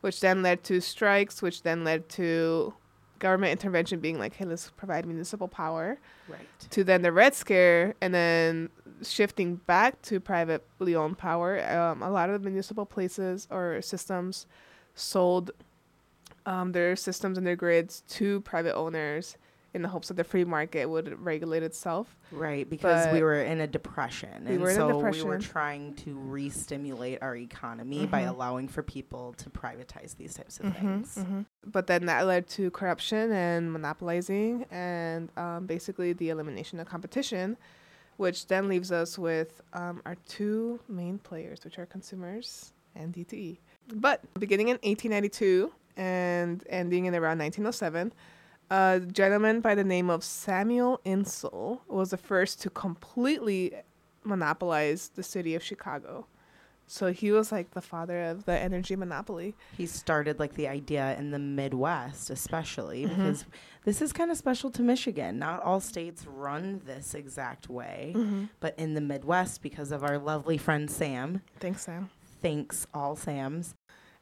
[0.00, 2.74] which then led to strikes, which then led to
[3.18, 7.94] government intervention being like, "Hey, let's provide municipal power." right to then the Red Scare,
[8.00, 8.70] and then
[9.02, 11.62] shifting back to privately owned power.
[11.70, 14.46] Um, a lot of the municipal places or systems
[14.94, 15.50] sold
[16.46, 19.36] um, their systems and their grids to private owners
[19.76, 22.16] in the hopes that the free market would regulate itself.
[22.32, 24.46] Right, because we were in a depression.
[24.46, 28.30] We and were in a so we were trying to re-stimulate our economy by Mhm.
[28.30, 31.14] allowing for people to privatize these types of Mhm, things.
[31.18, 31.44] mhm.
[31.64, 37.56] But then that led to corruption and monopolizing and um, basically the elimination of competition,
[38.16, 43.58] which then leaves us with um, our two main players, which are consumers and DTE.
[43.94, 48.12] But beginning in 1892 and ending in around 1907,
[48.70, 53.72] a gentleman by the name of Samuel Insull was the first to completely
[54.24, 56.26] monopolize the city of Chicago.
[56.88, 59.56] So he was like the father of the energy monopoly.
[59.76, 63.08] He started like the idea in the Midwest, especially Mhm.
[63.08, 63.44] because
[63.84, 65.38] this is kind of special to Michigan.
[65.38, 68.14] Not all states run this exact way,
[68.60, 72.08] but in the Midwest, because of our lovely friend Sam, Thanks, Sam.
[72.40, 73.74] thanks all Sams.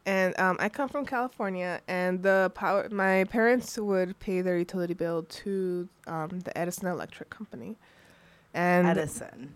[0.06, 2.88] And um, I come from California, and the power.
[2.90, 7.76] My parents would pay their utility bill to um, the Edison Electric Company,
[8.52, 9.54] and Edison.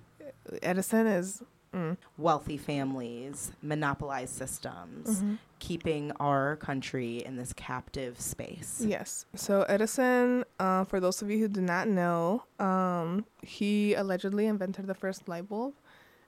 [0.63, 1.43] Edison is.
[1.75, 5.37] Mm, Wealthy families, monopolized systems, mhm.
[5.59, 8.83] keeping our country in this captive space.
[8.83, 9.27] Yes.
[9.35, 14.87] So Edison, uh, for those of you who do not know, um, he allegedly invented
[14.87, 15.75] the first light bulb.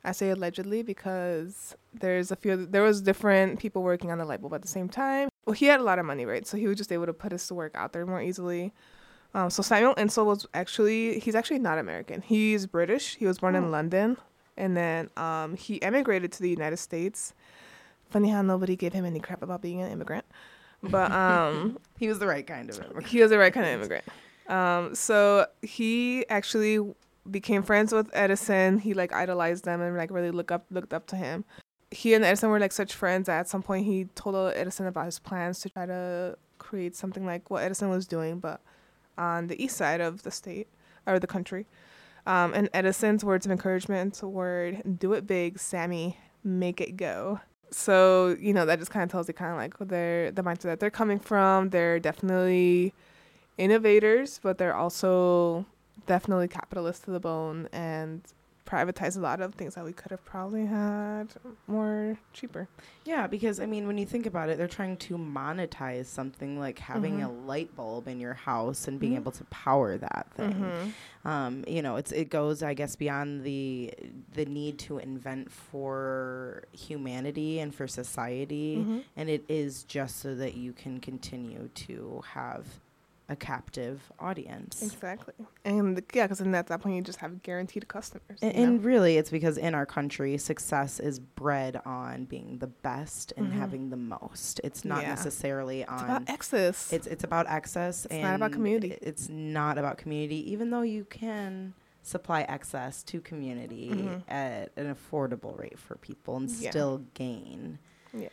[0.05, 2.67] I say allegedly because there's a few.
[2.67, 5.29] There was different people working on the light bulb at the same time.
[5.45, 6.47] Well, he had a lot of money, right?
[6.47, 8.73] So he was just able to put his work out there more easily.
[9.35, 12.23] Um, so Samuel Insull was actually he's actually not American.
[12.23, 13.17] He's British.
[13.17, 13.59] He was born Oh.
[13.59, 14.17] in London,
[14.57, 17.35] and then um, he emigrated to the United States.
[18.11, 20.25] Funny how nobody gave him any crap about being an immigrant,
[20.83, 23.07] but um, He was the right kind of immigrant.
[23.07, 24.05] he was the right kind of immigrant.
[24.49, 26.81] Um, so he actually
[27.29, 28.79] became friends with Edison.
[28.79, 31.45] He like idolized them and like really look up looked up to him.
[31.91, 35.07] He and Edison were like such friends that at some point he told Edison about
[35.07, 38.61] his plans to try to create something like what Edison was doing, but
[39.19, 40.69] on the east side of the state
[41.07, 41.67] or the country.
[42.27, 46.17] Um, and Edison's words of encouragement were "Do it big, Sammy.
[46.45, 49.89] Make it go." So you know that just kind of tells you kind of like
[49.89, 51.71] their the mindset that they're coming from.
[51.71, 52.93] They're definitely
[53.59, 55.67] innovators, but they're also
[56.07, 58.23] definitely capitalist to the bone and
[58.67, 61.27] privatize a lot of things that we could have probably had
[61.67, 62.69] more cheaper.
[63.05, 66.79] Yeah, because I mean, when you think about it, they're trying to monetize something like
[66.79, 67.25] having Mhm.
[67.25, 69.23] a light bulb in your house and being Mhm.
[69.23, 70.53] able to power that thing.
[70.53, 71.29] Mm-hmm.
[71.29, 73.93] Um, you know, it's it goes, I guess, beyond the
[74.35, 79.03] the need to invent for humanity and for society, Mhm.
[79.17, 82.67] and it is just so that you can continue to have
[83.31, 84.83] a captive audience.
[84.83, 85.35] Exactly.
[85.65, 88.39] And yeah, because then at that point you just have guaranteed customers.
[88.43, 88.73] And, you know?
[88.73, 93.47] and really, it's because in our country, success is bred on being the best and
[93.47, 93.53] Mhm.
[93.53, 94.61] having the most.
[94.65, 95.11] It's not Yeah.
[95.11, 96.05] necessarily it's on.
[96.05, 96.93] about access.
[96.93, 98.05] it's it's about access.
[98.07, 98.99] It's not about community.
[99.01, 104.23] It's not about community, even though you can supply access to community Mhm.
[104.29, 106.71] at an affordable rate for people and Yeah.
[106.71, 107.79] still gain.
[108.13, 108.29] yeah.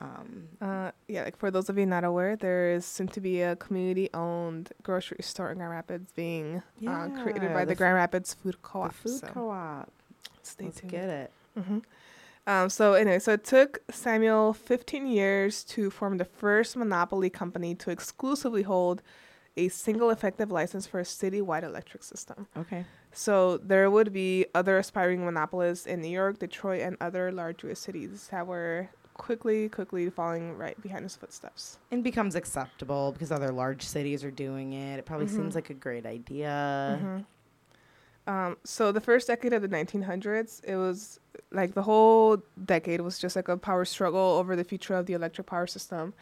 [0.00, 3.42] Um, Uh, yeah, like for those of you not aware, there is soon to be
[3.42, 8.34] a community-owned grocery store in Grand Rapids being uh, created by the the, Grand Rapids
[8.34, 8.92] Food the Co-op.
[8.92, 9.90] food so co-op.
[10.42, 10.90] Stay Let's tuned.
[10.90, 11.30] get it.
[11.56, 11.78] hmm
[12.46, 17.74] Um, so anyway, so it took Samuel 15 years to form the first monopoly company
[17.76, 19.00] to exclusively hold
[19.56, 22.48] a single effective license for a citywide electric system.
[22.56, 22.84] Okay.
[23.12, 27.78] So there would be other aspiring monopolists in New York, Detroit, and other large U.S.
[27.78, 31.78] cities that were quickly, quickly falling right behind his footsteps.
[31.90, 34.98] And becomes acceptable because other large cities are doing it.
[34.98, 35.36] It probably Mhm.
[35.36, 36.98] seems like a great idea.
[37.02, 37.24] Mhm.
[38.26, 41.20] Um, so the first decade of the 1900s, it was
[41.52, 45.12] like the whole decade was just like a power struggle over the future of the
[45.12, 46.14] electric power system,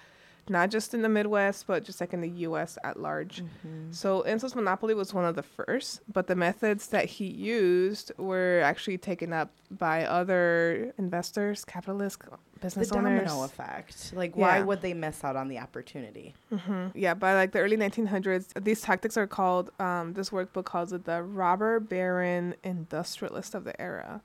[0.48, 2.76] not just in the Midwest, but just like in the U.S.
[2.83, 3.42] at large.
[3.64, 3.94] Mhm.
[3.94, 8.61] So Insull's monopoly was one of the first, but the methods that he used were
[8.64, 12.18] actually taken up by other investors, capitalists,
[12.62, 13.22] The business owners.
[13.29, 14.12] domino effect.
[14.14, 14.64] Like, why Yeah.
[14.64, 16.35] would they miss out on the opportunity?
[16.51, 19.70] hmm Yeah, by like the early 1900s, these tactics are called.
[19.79, 24.22] Um, this workbook calls it the robber baron industrialist of the era.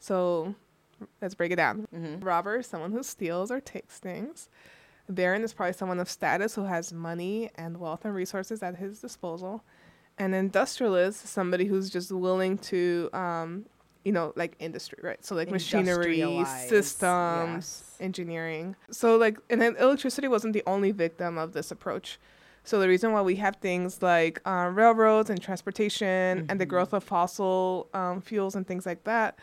[0.00, 0.54] So,
[1.20, 1.86] let's break it down.
[1.94, 2.24] Mm-hmm.
[2.24, 4.48] Robber is someone who steals or takes things.
[5.08, 9.00] Baron is probably someone of status who has money and wealth and resources at his
[9.00, 9.62] disposal.
[10.16, 13.66] An industrialist is somebody who's just willing to, um,
[14.04, 15.24] you know, like industry, right?
[15.24, 17.96] So like machinery, systems, yes.
[18.00, 18.76] engineering.
[18.90, 22.18] So like, and then electricity wasn't the only victim of this approach.
[22.64, 26.68] So the reason why we have things like um, railroads and transportation and the Mhm.
[26.70, 29.38] growth of fossil um, fuels and things like that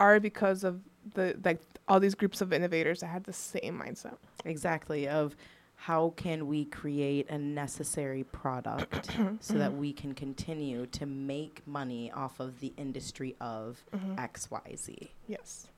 [0.00, 0.80] are because of
[1.14, 4.16] the like all these groups of innovators that had the same mindset.
[4.44, 5.08] Exactly.
[5.08, 5.34] Of
[5.80, 9.10] how can we create a necessary product
[9.40, 13.82] so that we can continue to make money off of the industry of
[14.18, 15.12] X, Y, Z.
[15.28, 15.68] Yes.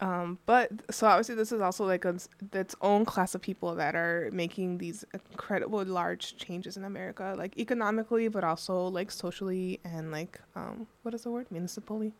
[0.00, 2.16] Um, but so obviously this is also like a,
[2.54, 7.56] its own class of people that are making these incredible large changes in America, like
[7.58, 12.14] economically, but also like socially and like um, what is the word municipally?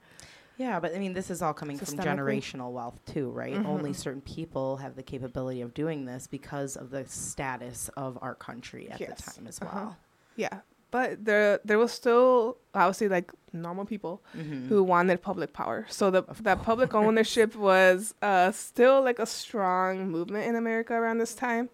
[0.63, 3.57] Yeah, but I mean, this is all coming from generational wealth too, right?
[3.75, 3.97] Only Mhm.
[4.07, 8.85] certain people have the capability of doing this because of the status of our country
[8.91, 9.09] at Yes.
[9.25, 9.71] the time as Uh-huh.
[9.75, 9.97] well.
[10.37, 10.57] Yeah,
[10.91, 14.69] but there there was still obviously like normal people Mhm.
[14.69, 15.79] who wanted public power.
[15.89, 20.95] So the Of that public ownership was uh, still like a strong movement in America
[20.95, 21.67] around this time,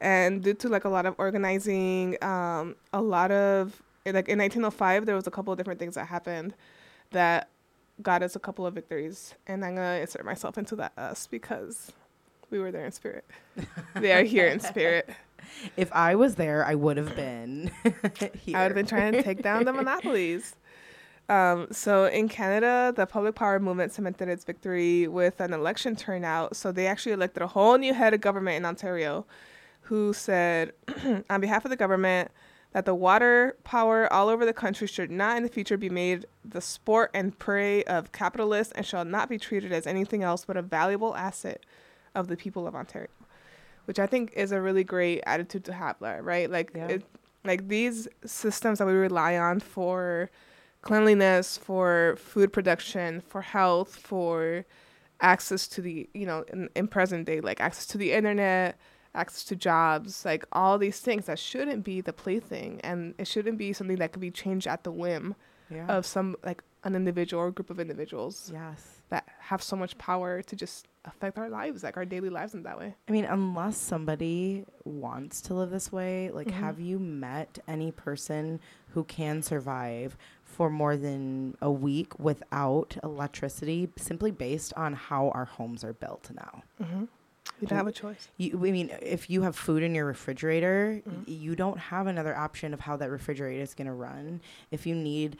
[0.00, 5.06] and due to like a lot of organizing, um, a lot of like in 1905
[5.06, 6.54] there was a couple of different things that happened
[7.10, 7.48] that
[8.00, 11.92] got us a couple of victories, and I'm gonna insert myself into that us because
[12.50, 13.24] we were there in spirit.
[13.94, 15.08] they are here in spirit.
[15.76, 17.94] If I was there, I would have been here.
[18.56, 20.54] I would have been trying to take down the monopolies.
[21.28, 26.56] Um, so in Canada, the public power movement cemented its victory with an election turnout.
[26.56, 29.26] So they actually elected a whole new head of government in Ontario,
[29.82, 30.72] who said,
[31.28, 32.30] on behalf of the government,
[32.72, 36.26] that the water power all over the country should not in the future be made
[36.44, 40.56] the sport and prey of capitalists and shall not be treated as anything else but
[40.56, 41.64] a valuable asset
[42.14, 43.08] of the people of Ontario.
[43.84, 46.50] Which I think is a really great attitude to have, right?
[46.50, 46.86] Like, Yeah.
[46.88, 47.04] it,
[47.44, 50.30] like these systems that we rely on for
[50.82, 54.64] cleanliness, for food production, for health, for
[55.20, 58.76] access to the, you know, in, in present day, like access to the internet,
[59.14, 63.58] access to jobs, like all these things that shouldn't be the plaything and it shouldn't
[63.58, 65.34] be something that could be changed at the whim
[65.70, 65.86] yeah.
[65.86, 69.02] of some like an individual or group of individuals yes.
[69.10, 72.62] that have so much power to just affect our lives, like our daily lives in
[72.62, 72.94] that way.
[73.08, 76.52] I mean, unless somebody wants to live this way, like, Mhm.
[76.52, 83.90] have you met any person who can survive for more than a week without electricity
[83.96, 86.62] simply based on how our homes are built now?
[86.80, 87.04] Mm-hmm.
[87.60, 88.28] You don't have a choice.
[88.38, 91.22] You, I mean, if you have food in your refrigerator, Mhm.
[91.26, 94.40] you don't have another option of how that refrigerator is going to run.
[94.72, 95.36] If you need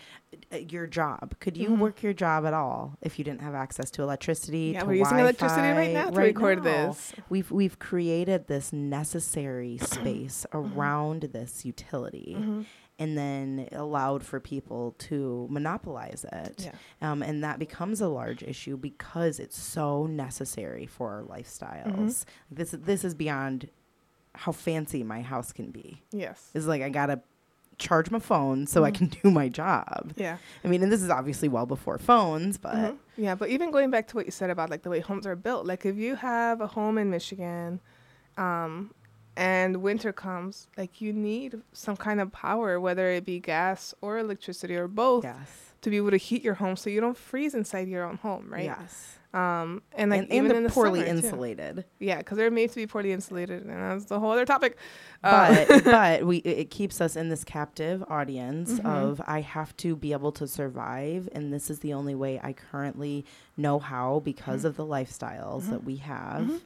[0.52, 1.78] uh, your job, could you Mhm.
[1.78, 4.70] work your job at all if you didn't have access to electricity?
[4.74, 6.88] Yeah, to we're using electricity right now to record now.
[6.88, 7.12] this.
[7.28, 12.62] We've we've created this necessary space around this utility, Mm-hmm.
[13.02, 16.70] And then allowed for people to monopolize it.
[17.00, 17.10] Yeah.
[17.10, 22.24] Um, and that becomes a large issue because it's so necessary for our lifestyles.
[22.50, 23.68] This this is beyond
[24.34, 26.02] how fancy my house can be.
[26.12, 26.50] Yes.
[26.54, 27.20] It's like I gotta
[27.78, 28.94] charge my phone so I Mhm.
[28.98, 30.12] can do my job.
[30.16, 30.36] Yeah.
[30.64, 32.96] I mean, and this is obviously well before phones, but Mhm.
[33.16, 35.36] Yeah, but even going back to what you said about like the way homes are
[35.36, 37.80] built, like if you have a home in Michigan,
[38.38, 38.92] um,
[39.36, 44.18] and winter comes, like you need some kind of power, whether it be gas or
[44.18, 47.54] electricity or both, yes, to be able to heat your home so you don't freeze
[47.54, 48.64] inside your own home, right?
[48.64, 49.18] Yes.
[49.34, 51.16] Um, and like and, even and in the poorly summer, too.
[51.26, 51.84] insulated.
[51.98, 54.76] Yeah, because they're made to be poorly insulated, and that's the whole other topic.
[55.24, 58.84] Uh, But but we it keeps us in this captive audience Mhm.
[58.84, 62.52] of I have to be able to survive, and this is the only way I
[62.52, 63.24] currently
[63.56, 64.66] know how because Mhm.
[64.66, 65.70] of the lifestyles Mhm.
[65.70, 66.60] that we have.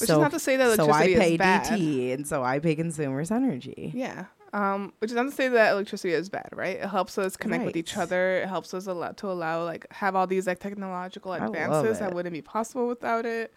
[0.00, 1.64] Which So is not to say that electricity so I pay is bad.
[1.78, 3.92] DT, and so I pay consumers energy.
[3.94, 4.24] Yeah.
[4.52, 6.76] Um, which is not to say that electricity is bad, right?
[6.76, 8.38] It helps us connect with each other.
[8.38, 12.14] It helps us a lot to allow like have all these like technological advances that
[12.14, 13.52] wouldn't be possible without it.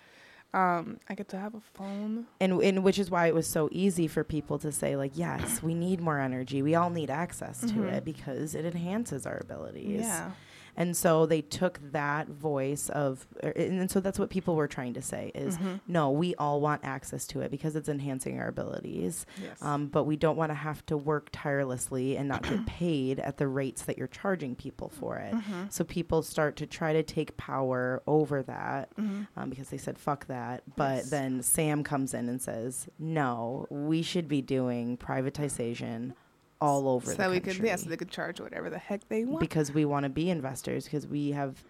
[0.53, 2.25] Um, I get to have a phone.
[2.39, 5.61] and and which is why it was so easy for people to say like yes
[5.61, 7.91] we need more energy we all need access to Mhm.
[7.93, 10.31] it because it enhances our abilities Yeah.
[10.77, 14.67] And so they took that voice of er, and, and so that's what people were
[14.67, 15.81] trying to say is Mhm.
[15.87, 19.61] no we all want access to it because it's enhancing our abilities Yes.
[19.61, 23.37] um, but we don't want to have to work tirelessly and not get paid at
[23.37, 25.71] the rates that you're charging people for it Mhm.
[25.71, 29.27] so people start to try to take power over that Mhm.
[29.35, 30.63] um, because they said fuck that.
[30.75, 31.09] But Yes.
[31.09, 36.13] then Sam comes in and says, no, we should be doing privatization
[36.61, 38.77] all over so the that we country could, yeah, so they could charge whatever the
[38.79, 39.39] heck they want.
[39.39, 41.63] because we want to be investors because we have,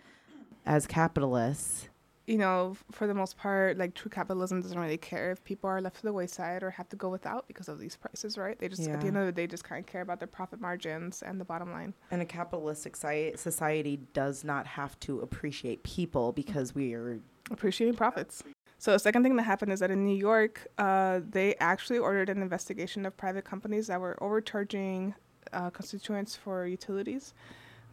[0.66, 1.90] as capitalists,
[2.26, 5.80] you know, for the most part, like true capitalism doesn't really care if people are
[5.80, 8.60] left to the wayside or have to go without because of these prices, right?
[8.60, 10.60] They just at the end of the day just kind of care about their profit
[10.60, 11.94] margins and the bottom line.
[12.12, 17.20] and a capitalistic society does not have to appreciate people because we are
[17.50, 18.44] appreciating profits.
[18.80, 22.30] So the second thing that happened is that in New York, uh, they actually ordered
[22.30, 25.16] an investigation of private companies that were overcharging
[25.52, 27.34] uh, constituents for utilities.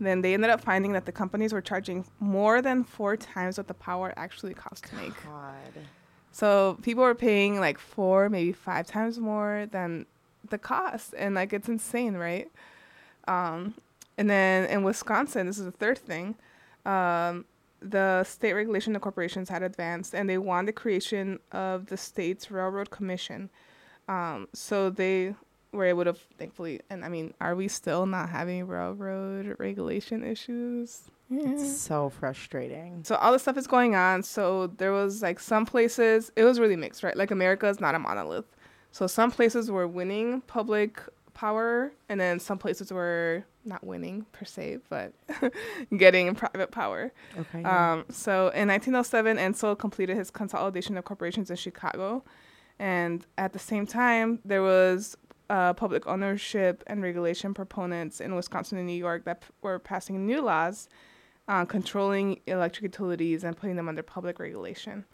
[0.00, 3.68] Then they ended up finding that the companies were charging more than four times what
[3.68, 5.14] the power actually cost to make.
[5.24, 5.54] God.
[6.32, 10.06] So people were paying like four, maybe five times more than
[10.50, 12.50] the cost, and like it's insane, right?
[13.28, 13.74] Um,
[14.18, 16.34] and then in Wisconsin, this is the third thing.
[16.84, 17.44] Um,
[17.84, 22.50] the state regulation of corporations had advanced, and they won the creation of the state's
[22.50, 23.50] railroad commission.
[24.08, 25.34] Um, so they
[25.72, 31.02] were able to, thankfully, and I mean, are we still not having railroad regulation issues?
[31.28, 31.50] Yeah.
[31.50, 33.02] It's so frustrating.
[33.04, 34.22] So all this stuff is going on.
[34.22, 37.16] So there was like some places it was really mixed, right?
[37.16, 38.44] Like America is not a monolith.
[38.92, 41.00] So some places were winning public
[41.32, 45.12] power and then some places were not winning per se, but
[45.96, 47.12] getting private power.
[47.38, 47.60] Okay.
[47.60, 47.92] yeah.
[47.92, 52.24] Um, so in 1907, Insull completed his consolidation of corporations in Chicago.
[52.78, 55.16] And at the same time, there was
[55.50, 60.26] uh, public ownership and regulation proponents in Wisconsin and New York that p- were passing
[60.26, 60.88] new laws
[61.48, 65.04] uh, controlling electric utilities and putting them under public regulation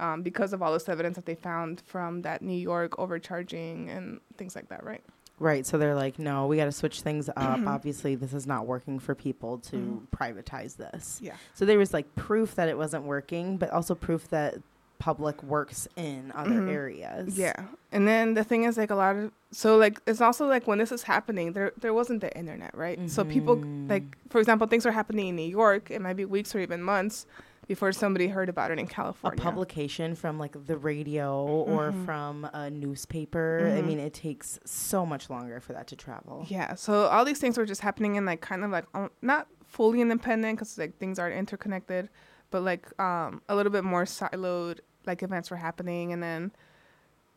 [0.00, 4.20] um, because of all this evidence that they found from that New York overcharging and
[4.36, 5.02] things like that, right?
[5.38, 5.66] Right.
[5.66, 7.36] So they're like, no, we got to switch things up.
[7.66, 10.08] Obviously, this is not working for people to Mhm.
[10.16, 11.20] privatize this.
[11.22, 11.34] Yeah.
[11.54, 14.54] So there was like proof that it wasn't working, but also proof that
[14.98, 16.70] public works in other Mhm.
[16.72, 17.38] areas.
[17.38, 17.52] Yeah.
[17.92, 20.78] And then the thing is like a lot of so like it's also like when
[20.78, 22.98] this is happening there there wasn't the internet, right?
[23.10, 23.56] So people
[23.88, 26.82] like for example things are happening in New York, it might be weeks or even
[26.82, 27.26] months
[27.66, 29.38] before somebody heard about it in California.
[29.40, 32.04] A publication from like the radio or Mhm.
[32.04, 33.72] from a newspaper.
[33.76, 33.86] I Mhm.
[33.86, 36.44] mean, it takes so much longer for that to travel.
[36.48, 36.74] Yeah.
[36.74, 40.00] So all these things were just happening in like kind of like um, not fully
[40.00, 42.08] independent cuz like things aren't interconnected,
[42.50, 46.52] but like um a little bit more siloed like events were happening and then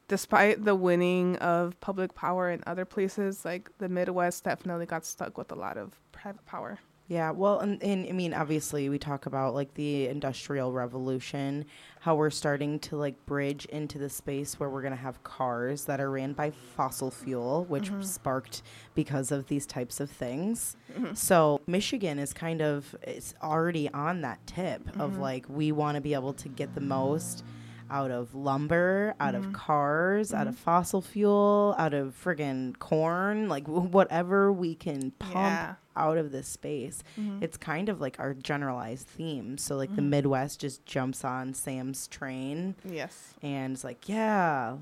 [0.08, 5.38] despite the winning of public power in other places, like the Midwest definitely got stuck
[5.38, 6.80] with a lot of private power.
[7.10, 11.66] Yeah, well, and, and I mean, obviously, we talk about like the industrial revolution,
[12.02, 15.86] how we're starting to like bridge into the space where we're going to have cars
[15.86, 18.06] that are ran by fossil fuel, which Mhm.
[18.06, 18.62] sparked
[18.94, 20.78] because of these types of things.
[20.96, 21.18] Mhm.
[21.18, 25.20] So Michigan is kind of it's already on that tip of Mhm.
[25.20, 27.44] like we want to be able to get the most
[27.92, 29.54] out of lumber, out of Mhm.
[29.54, 30.60] cars, out of Mhm.
[30.60, 35.76] fossil fuel, out of friggin' corn, like w- whatever we can pump Yeah.
[35.96, 37.04] out of this space.
[37.18, 37.42] Mhm.
[37.42, 39.58] It's kind of like our generalized theme.
[39.58, 40.10] So like the Mhm.
[40.10, 44.76] Midwest just jumps on Sam's train yes, and it's like, yeah,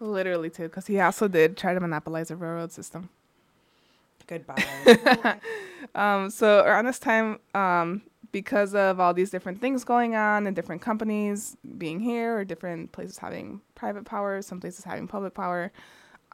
[0.00, 3.08] literally too, because he also did try to monopolize the railroad system.
[4.26, 4.54] goodbye.
[5.94, 10.56] Um, so around this time, um, because of all these different things going on and
[10.56, 15.70] different companies being here or different places having private power, some places having public power,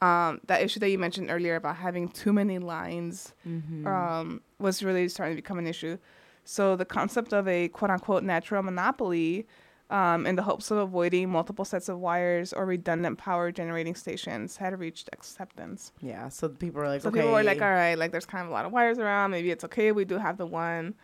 [0.00, 3.84] um, that issue that you mentioned earlier about having too many lines Mhm.
[3.86, 5.98] um, was really starting to become an issue.
[6.44, 9.46] So the concept of a quote unquote natural monopoly
[9.90, 14.58] um, in the hopes of avoiding multiple sets of wires or redundant power generating stations,
[14.58, 15.92] had reached acceptance.
[16.02, 17.20] Yeah, so people were like, So okay.
[17.20, 19.30] people were like, all right, like there's kind of a lot of wires around.
[19.30, 19.90] Maybe it's okay.
[19.92, 20.94] We do have the one.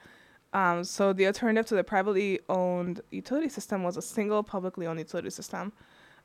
[0.54, 5.00] Um, so the alternative to the privately owned utility system was a single publicly owned
[5.00, 5.72] utility system.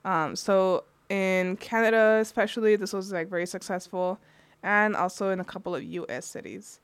[0.05, 4.19] Um, so in Canada, especially, this was like very successful,
[4.61, 6.25] and also in a couple of U.S.
[6.25, 6.79] cities.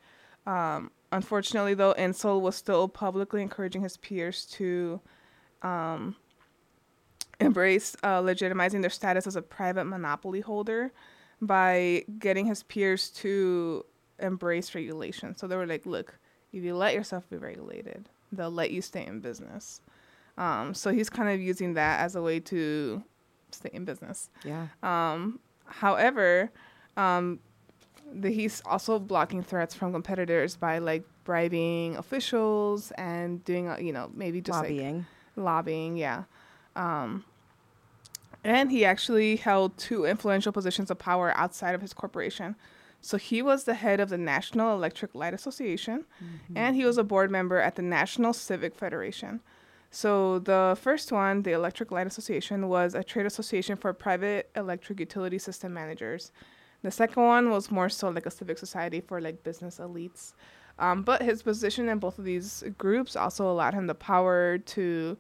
[0.48, 5.00] Um, unfortunately, though, Insull was still publicly encouraging his peers to
[5.62, 6.16] um,
[7.40, 10.92] embrace uh, legitimizing their status as a private monopoly holder
[11.42, 13.86] by getting his peers to
[14.20, 15.36] embrace regulation.
[15.36, 16.18] So they were like, look,
[16.56, 19.82] if you let yourself be regulated, they'll let you stay in business.
[20.38, 23.04] Um, so he's kind of using that as a way to
[23.52, 24.30] stay in business.
[24.44, 24.68] yeah.
[24.82, 26.52] Um, however,
[26.98, 27.40] um,
[28.14, 33.92] the, he's also blocking threats from competitors by like bribing officials and doing, uh, you
[33.92, 35.06] know, maybe just like lobbying.
[35.36, 36.24] lobbying, yeah.
[36.76, 37.26] Um,
[38.44, 42.56] and he actually held two influential positions of power outside of his corporation.
[43.06, 46.06] So he was the head of the National Electric Light Association,
[46.56, 49.42] and he was a board member at the National Civic Federation.
[49.92, 55.00] So the first one, the Electric Light Association, was a trade association for private electric
[55.00, 56.32] utility system managers.
[56.82, 60.34] The second one was more so like a civic society for like business elites.
[60.80, 65.16] Um, but his position in both of these groups also allowed him the power to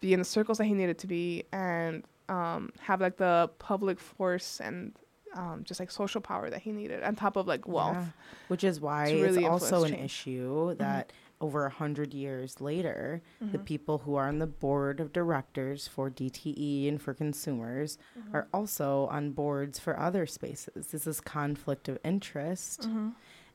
[0.00, 4.00] be in the circles that he needed to be and um, have like the public
[4.00, 4.94] force and
[5.36, 7.96] um, just like social power that he needed on top of like wealth.
[7.96, 8.06] Yeah.
[8.48, 10.04] Which is why to really it's also an change.
[10.04, 13.64] issue that over a hundred years later, the Mhm.
[13.66, 18.34] people who are on the board of directors for DTE and for consumers Mm-hmm.
[18.36, 20.86] are also on boards for other spaces.
[20.88, 22.82] This is conflict of interest.
[22.88, 23.10] Mm-hmm.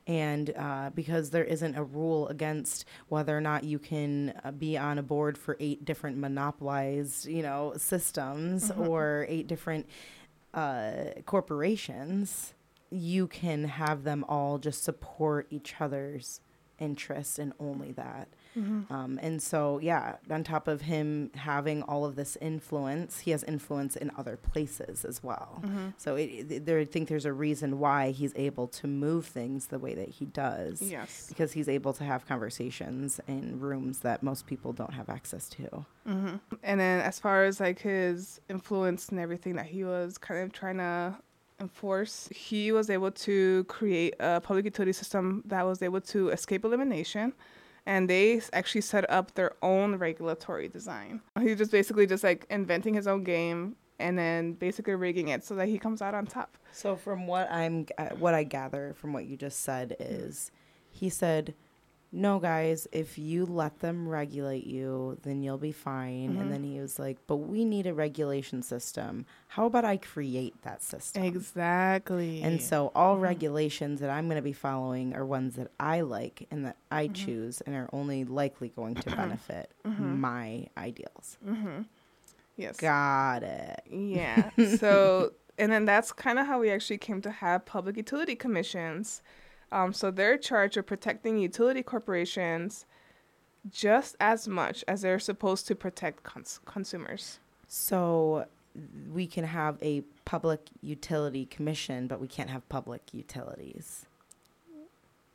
[0.08, 4.76] And uh, because there isn't a rule against whether or not you can uh, be
[4.78, 8.88] on a board for eight different monopolized, you know, systems Mhm.
[8.88, 9.86] or eight different
[10.54, 10.92] uh,
[11.26, 12.54] corporations,
[12.90, 16.42] you can have them all just support each other's
[16.80, 18.28] interests and only that.
[18.58, 18.94] Mm-hmm.
[18.94, 23.44] Um, and so, yeah, on top of him having all of this influence, he has
[23.44, 25.62] influence in other places as well.
[25.64, 25.88] Mm-hmm.
[25.98, 29.68] So it, th- there, I think there's a reason why he's able to move things
[29.68, 30.82] the way that he does.
[30.82, 31.28] Yes.
[31.30, 35.86] Because he's able to have conversations in rooms that most people don't have access to.
[36.08, 36.36] Mm-hmm.
[36.64, 40.52] And then as far as like his influence and everything that he was kind of
[40.52, 41.16] trying to
[41.60, 46.66] enforce, he was able to create a public utility system that was able to escape
[46.66, 47.34] elimination.
[47.86, 51.22] And they actually set up their own regulatory design.
[51.40, 55.56] He's just basically just like inventing his own game and then basically rigging it so
[55.56, 56.58] that he comes out on top.
[56.72, 60.52] So from what I'm, uh, what I gather from what you just said is,
[60.92, 61.56] he said,
[62.12, 66.42] "No, guys, if you let them regulate you, then you'll be fine." Mhm.
[66.42, 69.26] And then he was like, "But we need a regulation system.
[69.50, 72.42] How about I create that system?" Exactly.
[72.44, 73.22] And so all Mhm.
[73.22, 77.08] regulations that I'm going to be following are ones that I like and that I
[77.08, 77.14] Mhm.
[77.14, 80.18] choose and are only likely going to benefit Mhm.
[80.20, 81.38] my ideals.
[81.46, 81.84] Mm-hmm.
[82.58, 82.78] Yes.
[82.78, 83.82] Got it.
[83.90, 84.52] Yeah.
[84.78, 89.22] So, and then that's kind of how we actually came to have public utility commissions.
[89.72, 92.86] Um, so they're charged with protecting utility corporations
[93.72, 97.40] just as much as they're supposed to protect cons- consumers.
[97.68, 98.46] So
[99.14, 104.06] we can have a public utility commission, but we can't have public utilities.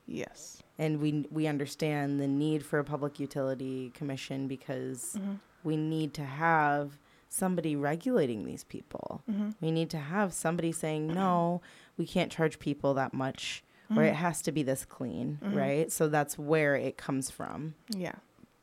[0.06, 0.62] Yes.
[0.78, 5.34] And we we understand the need for a public utility commission because Mm-hmm.
[5.64, 9.22] we need to have somebody regulating these people.
[9.30, 9.50] Mm-hmm.
[9.60, 11.60] We need to have somebody saying, no,
[11.96, 13.64] we can't charge people that much,
[13.94, 15.54] or it has to be this clean, Mhm.
[15.56, 15.92] right?
[15.92, 17.74] So that's where it comes from.
[17.90, 18.14] Yeah.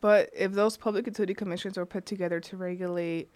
[0.02, 3.30] But if those public utility commissions are put together to regulate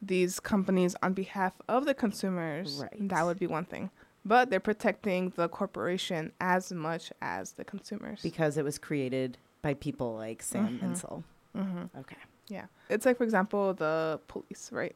[0.00, 3.08] these companies on behalf of the consumers, Right.
[3.08, 3.90] that would be one thing.
[4.24, 8.20] But they're protecting the corporation as much as the consumers.
[8.22, 10.82] Because it was created by people like Sam Mhm.
[10.82, 11.24] Insull.
[11.56, 11.98] mm-hmm.
[11.98, 12.16] Okay.
[12.48, 12.66] Yeah.
[12.90, 14.94] It's like for example the police, right?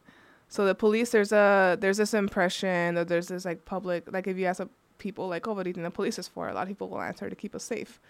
[0.49, 4.37] So the police there's a there's this impression that there's this like public like if
[4.37, 4.68] you ask a
[4.99, 6.49] people like, oh what do you think the police is for?
[6.49, 8.01] A lot of people will answer to keep us safe.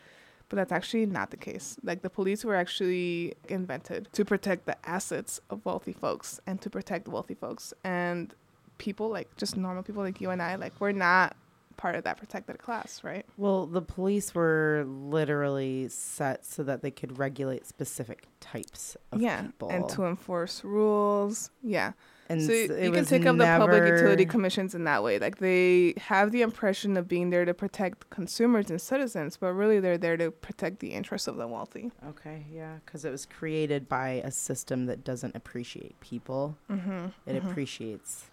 [0.49, 1.77] But that's actually not the case.
[1.83, 6.71] Like the police were actually invented to protect the assets of wealthy folks and to
[6.71, 7.75] protect wealthy folks.
[7.83, 8.33] And
[8.79, 11.37] people like just normal people like you and I, like we're not
[11.77, 13.25] part of that protected class, right?
[13.37, 19.43] Well, the police were literally set so that they could regulate specific types of yeah,
[19.43, 19.69] people.
[19.69, 21.51] and to enforce rules.
[21.63, 21.93] Yeah,
[22.29, 25.19] And so you can take up the public utility commissions in that way.
[25.19, 29.81] Like they have the impression of being there to protect consumers and citizens, but really
[29.81, 31.91] they're there to protect the interests of the wealthy.
[32.09, 36.57] Okay, yeah, because it was created by a system that doesn't appreciate people.
[36.71, 37.07] Mm-hmm.
[37.27, 38.25] It appreciates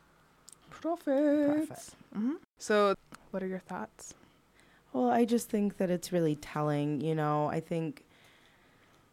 [0.70, 1.68] profits.
[1.68, 1.96] profit.
[2.14, 2.96] hmm So,
[3.32, 4.16] what are your thoughts?
[4.92, 7.02] Well, I just think that it's really telling.
[7.02, 8.04] You know, I think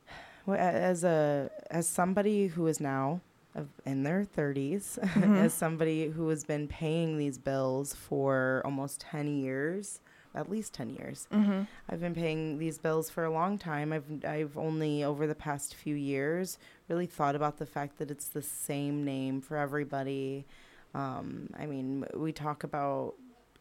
[0.48, 3.20] as a as somebody who is now
[3.54, 5.36] of in their 30s, Mhm.
[5.44, 10.00] as somebody who has been paying these bills for almost 10 years,
[10.34, 11.26] at least 10 years.
[11.32, 11.62] Mm-hmm.
[11.88, 13.92] I've been paying these bills for a long time.
[13.92, 18.28] I've I've only over the past few years really thought about the fact that it's
[18.28, 20.46] the same name for everybody.
[20.94, 23.14] Um, I mean, we talk about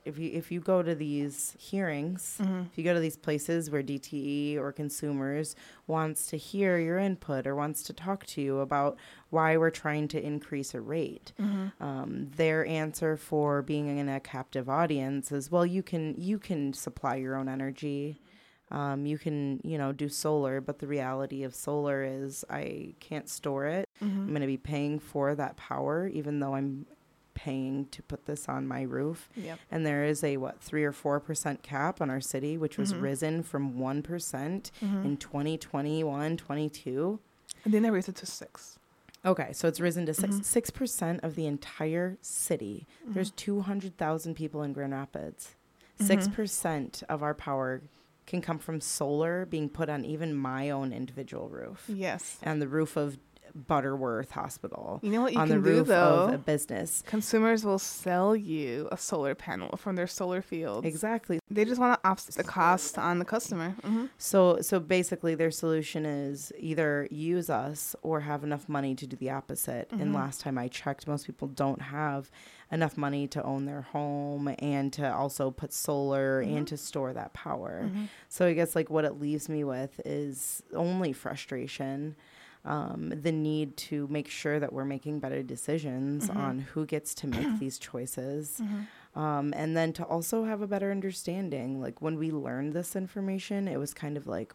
[0.09, 2.63] if you if you go to these hearings, Mm-hmm.
[2.71, 5.55] if you go to these places where DTE or consumers
[5.87, 8.97] wants to hear your input or wants to talk to you about
[9.29, 11.83] why we're trying to increase a rate, Mm-hmm.
[11.83, 16.73] um, their answer for being in a captive audience is, well, you can you can
[16.73, 18.19] supply your own energy.
[18.71, 23.27] Um, you can, you know, do solar, but the reality of solar is I can't
[23.27, 23.85] store it.
[24.01, 24.29] I'm Mm-hmm.
[24.29, 26.85] going to be paying for that power, even though I'm
[27.43, 29.29] paying to put this on my roof.
[29.35, 29.59] Yep.
[29.71, 32.93] And there is a what three or four percent cap on our city, which was
[32.93, 33.01] Mhm.
[33.01, 35.05] risen from one percent Mm-hmm.
[35.05, 37.19] in 2021, 22.
[37.63, 38.77] And then they raised it to six.
[39.25, 40.43] Okay, so it's risen to six Mhm.
[40.45, 42.85] six percent of the entire city.
[43.05, 45.55] There's two hundred thousand people in Grand Rapids.
[46.01, 46.33] 6 Mhm.
[46.33, 47.81] percent of our power
[48.25, 52.37] can come from solar being put on even my own individual roof, Yes.
[52.41, 53.17] and the roof of
[53.55, 56.25] Butterworth Hospital, You know what you on the can do though?
[56.25, 57.03] of a business.
[57.05, 60.85] Consumers will sell you a solar panel from their solar fields.
[60.87, 61.39] Exactly.
[61.51, 63.75] They just want to offset the cost on the customer.
[63.83, 64.05] Mm-hmm.
[64.17, 69.15] So so basically their solution is either use us or have enough money to do
[69.15, 69.89] the opposite.
[69.91, 70.15] And Mhm.
[70.15, 72.29] last time I checked most people don't have
[72.71, 76.57] enough money to own their home and to also put solar Mhm.
[76.57, 77.83] and to store that power.
[77.85, 78.03] Mm-hmm.
[78.29, 82.15] So I guess like what it leaves me with is only frustration.
[82.75, 86.35] Um, the need to make sure that we're making better decisions Mhm.
[86.35, 89.19] on who gets to make these choices Mm-hmm.
[89.19, 93.67] um, and then to also have a better understanding like when we learned this information
[93.67, 94.53] it was kind of like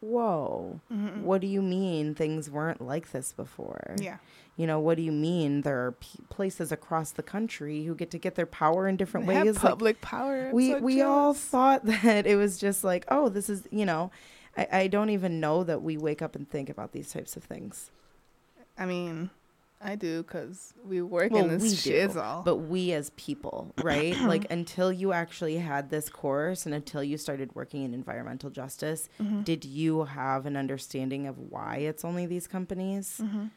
[0.00, 1.24] whoa Mm-hmm.
[1.24, 4.16] what do you mean things weren't like this before Yeah.
[4.56, 8.10] you know what do you mean there are p- places across the country who get
[8.12, 10.46] to get their power in different They ways Like, public power.
[10.48, 13.84] I'm we so we all thought that it was just like oh this is you
[13.84, 14.10] know
[14.60, 17.44] I, I don't even know that we wake up and think about these types of
[17.44, 17.90] things
[18.78, 19.30] I mean,
[19.82, 22.44] I do because we work Well, in this do, shizzle.
[22.44, 24.18] but we as people, right?
[24.32, 29.08] like until you actually had this course and until you started working in environmental justice,
[29.20, 29.44] Mhm.
[29.44, 33.50] did you have an understanding of why it's only these companies Mhm.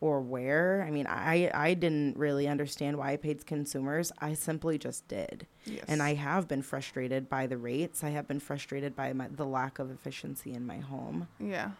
[0.00, 0.82] Or where?
[0.86, 4.12] I mean, I I didn't really understand why I paid consumers.
[4.18, 5.46] I simply just did.
[5.64, 5.84] Yes.
[5.88, 8.02] And I have been frustrated by the rates.
[8.02, 11.28] I have been frustrated by my, the lack of efficiency in my home.
[11.38, 11.70] Yeah.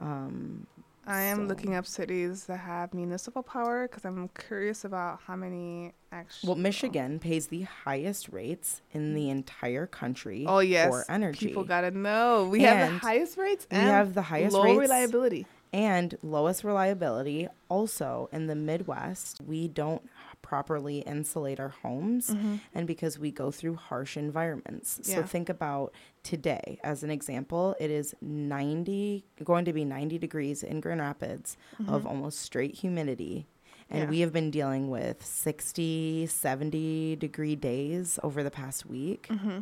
[0.00, 0.66] Um,
[1.06, 5.34] I am So- looking up cities that have municipal power because I'm curious about how
[5.36, 6.48] many actually.
[6.48, 10.88] well, Michigan pays the highest rates in the entire country Oh yes.
[10.90, 11.48] for energy.
[11.48, 14.78] People gotta know we have the highest rates we and have the highest low rates
[14.78, 15.46] reliability.
[15.72, 17.48] And lowest reliability.
[17.68, 20.02] Also, in the Midwest, we don't
[20.42, 22.56] properly insulate our homes, Mm-hmm.
[22.74, 24.98] and because we go through harsh environments.
[25.02, 25.92] So think about
[26.22, 27.76] today as an example.
[27.78, 31.56] It is 90, going to be 90 degrees in Grand Rapids
[31.86, 33.46] of almost straight humidity.
[33.88, 34.04] And Mm-hmm.
[34.04, 34.10] Yeah.
[34.10, 39.26] we have been dealing with 60, 70 degree days over the past week.
[39.28, 39.58] Mm-hmm.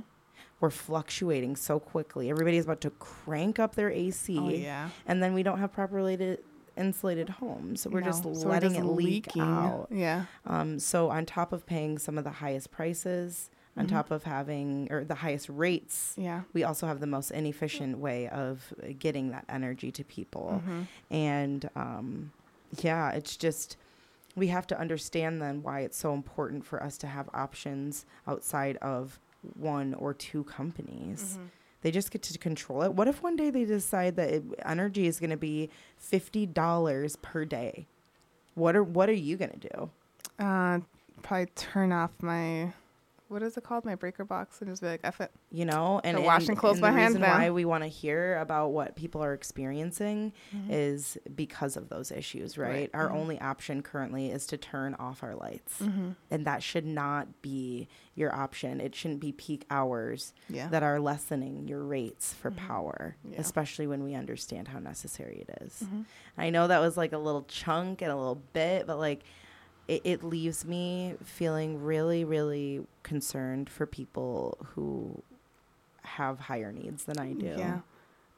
[0.61, 2.31] We're fluctuating so quickly.
[2.31, 4.89] Everybody's about to crank up their AC Oh yeah.
[5.07, 6.39] and then we don't have properly
[6.77, 7.83] insulated homes.
[7.83, 9.43] So we're just so letting just it leak leaking.
[9.43, 9.89] out.
[9.91, 10.25] Yeah.
[10.47, 13.91] Um, so on top of paying some of the highest prices, on Mhm.
[13.91, 16.43] top of having or the highest rates, Yeah.
[16.53, 20.61] we also have the most inefficient way of getting that energy to people.
[20.65, 20.83] Mm-hmm.
[21.15, 22.33] And um,
[22.83, 23.77] yeah, it's just
[24.37, 28.77] we have to understand then why it's so important for us to have options outside
[28.79, 29.19] of
[29.57, 31.35] one or two companies.
[31.35, 31.47] Mm-hmm.
[31.83, 32.93] They just get to control it.
[32.93, 37.17] What if one day they decide that it, energy is going to be fifty dollars
[37.17, 37.87] per day?
[38.55, 39.91] What are what are you going to do?
[40.45, 40.81] Uh,
[41.23, 42.73] probably turn off my
[43.29, 43.85] what is it called?
[43.85, 46.77] My breaker box, and just be like, "F it." you know and Or and- clothes
[46.77, 50.71] and by the reason why we want to hear about what people are experiencing Mm-hmm.
[50.71, 52.91] is because of those issues right, Right.
[52.95, 53.15] our Mhm.
[53.15, 56.11] only option currently is to turn off our lights Mm-hmm.
[56.31, 60.69] and that should not be your option it shouldn't be peak hours Yeah.
[60.69, 62.57] that are lessening your rates for Mhm.
[62.57, 63.41] power Yeah.
[63.41, 65.83] especially when we understand how necessary it is.
[65.85, 66.05] Mhm.
[66.37, 69.23] i know that was like a little chunk and a little bit but like
[69.89, 75.23] it, it leaves me feeling really really concerned for people who
[76.03, 77.81] have higher needs than i do Yeah.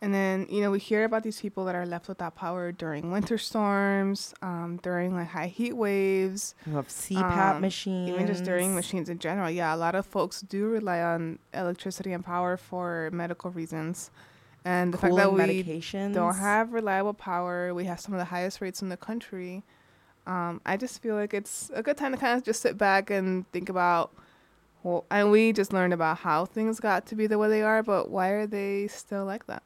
[0.03, 3.11] And then, you know, we hear about these people that are left without power during
[3.11, 8.75] winter storms, um, during like high heat waves, have CPAP Um, machines even just during
[8.75, 9.51] machines in general.
[9.51, 14.11] Yeah, a lot of folks do rely on electricity and power for medical reasons.
[14.65, 18.25] And the fact that we medications don't have reliable power, we have some of the
[18.37, 19.65] highest rates in the country.
[20.27, 23.11] Um, I just feel like it's a good time to kind of just sit back
[23.11, 24.13] and think about,
[24.83, 27.83] well, and we just learned about how things got to be the way they are,
[27.83, 29.63] but why are they still like that?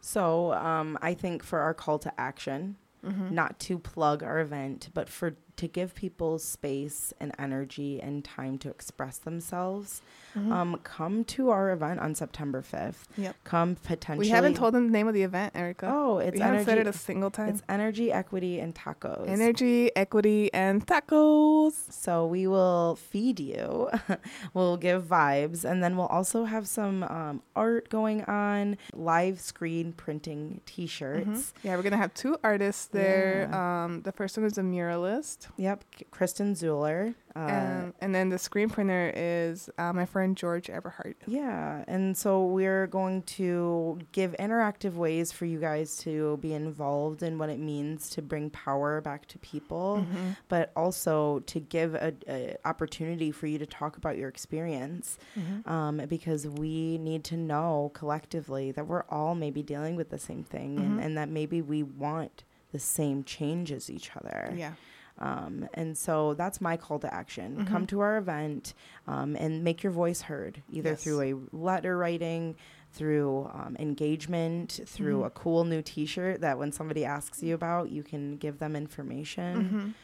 [0.00, 3.34] so um, i think for our call to action Mm-hmm.
[3.34, 8.58] not to plug our event but for to give people space and energy and time
[8.58, 10.02] to express themselves
[10.36, 10.52] Mhm.
[10.52, 13.34] um, come to our event on september 5th Yep.
[13.44, 15.90] come potentially we haven't told them the name of the event, Erica.
[15.92, 17.48] oh it's we haven't energy said it a single time.
[17.50, 21.72] it's energy equity and tacos Energy, equity, and tacos.
[21.92, 23.90] So we will feed you,
[24.54, 29.92] we'll give vibes, and then we'll also have some um, art going on, live screen
[29.92, 31.26] printing T-shirts.
[31.26, 31.52] Mhm.
[31.62, 33.48] Yeah, we're gonna have two artists there.
[33.50, 33.84] Yeah.
[33.84, 37.14] Um, the first one is a muralist, Yep, Kristen Zuler.
[37.34, 41.16] Uh, um, and then the screen printer is uh, my friend George Eberhardt.
[41.26, 47.22] yeah, and so we're going to give interactive ways for you guys to be involved
[47.22, 50.04] in what it means to bring power back to people.
[50.08, 50.36] Mhm.
[50.48, 55.66] but also to give a, a opportunity for you to talk about your experience Mhm.
[55.68, 60.42] um, because we need to know collectively that we're all maybe dealing with the same
[60.42, 61.04] thing and, Mhm.
[61.04, 64.72] and that maybe we want the same change as each other Yeah.
[65.20, 67.88] Um, and so that's my call to action come Mhm.
[67.88, 68.74] to our event
[69.06, 71.02] um, and make your voice heard either Yes.
[71.02, 72.54] through a letter writing
[72.92, 75.26] through um, engagement through Mhm.
[75.26, 79.94] a cool new t-shirt that when somebody asks you about you can give them information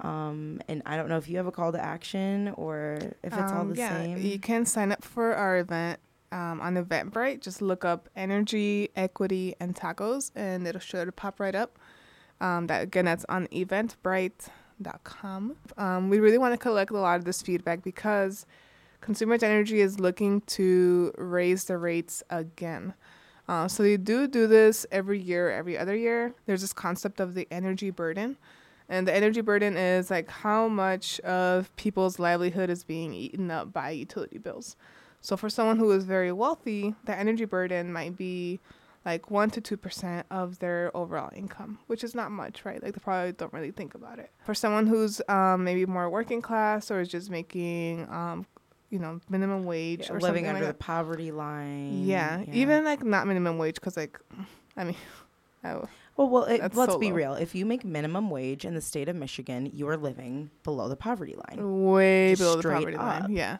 [0.00, 0.04] Mhm.
[0.04, 3.52] um, and I don't know if you have a call to action or if it's
[3.52, 4.18] all Um, the yeah, same.
[4.18, 6.00] You can sign up for our event
[6.32, 7.40] um, on Eventbrite.
[7.40, 11.78] Just look up energy, equity, and tacos, and it'll show to pop right up.
[12.40, 13.46] Um, that again, that's on
[15.76, 18.46] Um, we really want to collect a lot of this feedback because
[19.00, 22.94] Consumers Energy is looking to raise the rates again.
[23.46, 26.34] Uh, so they do do this every year, every other year.
[26.46, 28.38] There's this concept of the energy burden.
[28.88, 33.72] And the energy burden is like how much of people's livelihood is being eaten up
[33.72, 34.76] by utility bills.
[35.20, 38.60] So for someone who is very wealthy, the energy burden might be
[39.04, 42.82] like 1 to 2% of their overall income, which is not much, right?
[42.82, 44.30] Like they probably don't really think about it.
[44.44, 48.46] For someone who's um, maybe more working class or is just making, um,
[48.90, 50.78] you know, minimum wage Yeah, or living under like the that.
[50.78, 52.04] poverty line.
[52.06, 54.18] Yeah, even like not minimum wage because like,
[54.76, 54.96] I mean,
[55.64, 57.16] oh, well, well, it, let's so be low.
[57.16, 57.34] real.
[57.34, 60.96] If you make minimum wage in the state of Michigan, you are living below the
[60.96, 61.82] poverty line.
[61.90, 63.02] way Just below the poverty up.
[63.22, 63.32] line.
[63.32, 63.58] Yeah.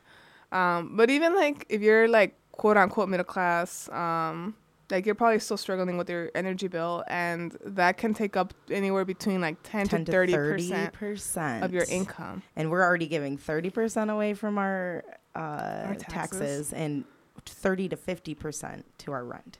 [0.52, 4.54] Um, but even like if you're like quote unquote middle class, um,
[4.90, 9.04] like you're probably still struggling with your energy bill, and that can take up anywhere
[9.04, 12.42] between like ten, 10 to thirty percent percent of your income.
[12.56, 15.04] and we're already giving thirty percent away from our,
[15.34, 16.04] uh, taxes.
[16.08, 16.72] taxes.
[16.72, 17.04] and
[17.46, 19.58] thirty to fifty percent to our rent.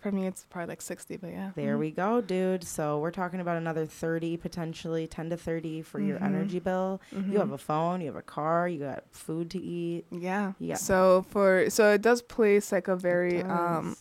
[0.00, 1.52] For me, it's probably like sixty, but yeah.
[1.54, 1.80] There Mhm.
[1.80, 2.62] we go, dude.
[2.64, 6.22] So we're talking about another thirty, potentially ten to thirty for your Mhm.
[6.26, 7.00] energy bill.
[7.10, 7.38] You Mhm.
[7.38, 10.04] have a phone, you have a car, you got food to eat.
[10.10, 10.52] Yeah.
[10.58, 10.74] Yeah.
[10.76, 13.96] So for so it does place like a very um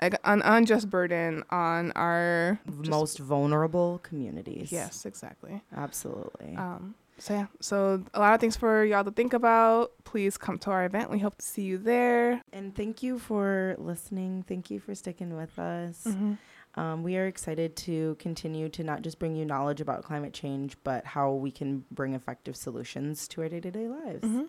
[0.00, 4.70] an unjust burden on our just- most vulnerable communities.
[4.72, 5.62] Yes, exactly.
[5.74, 6.54] absolutely.
[6.56, 9.92] Um, so yeah, so a lot of things for y'all to think about.
[10.04, 11.10] Please come to our event.
[11.10, 12.42] We hope to see you there.
[12.52, 14.44] and thank you for listening.
[14.46, 16.04] Thank you for sticking with us.
[16.06, 16.34] Mm-hmm.
[16.78, 20.76] Um, we are excited to continue to not just bring you knowledge about climate change,
[20.84, 24.22] but how we can bring effective solutions to our day to day lives.
[24.22, 24.42] Mm-hmm.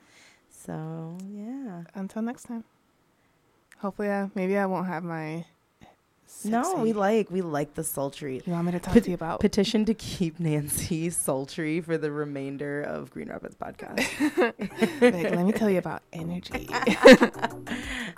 [0.50, 1.84] So yeah.
[1.95, 2.66] Until next time.
[3.80, 5.45] Hopefully, I, maybe I won't have my.
[6.43, 8.41] No, we like we like the sultry.
[8.45, 9.39] You want me to talk Pet- to you about?
[9.39, 13.97] Petition to keep Nancy sultry for the remainder of Green Rapids podcast.
[15.01, 16.67] like, let me tell you about energy.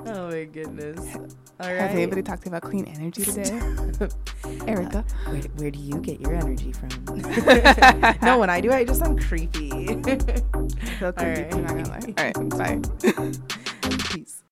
[0.06, 1.16] oh my goodness.
[1.60, 4.10] All Has anybody talked to you about clean energy today,
[4.68, 5.06] Erica?
[5.28, 6.90] Uh, where, where do you get your energy from?
[8.24, 9.70] no, when I do, I just sound creepy.
[9.70, 11.44] feel creepy.
[11.44, 11.54] right.
[11.54, 12.14] I'm not gonna lie.
[12.18, 13.90] All right, bye.
[14.10, 14.44] Peace.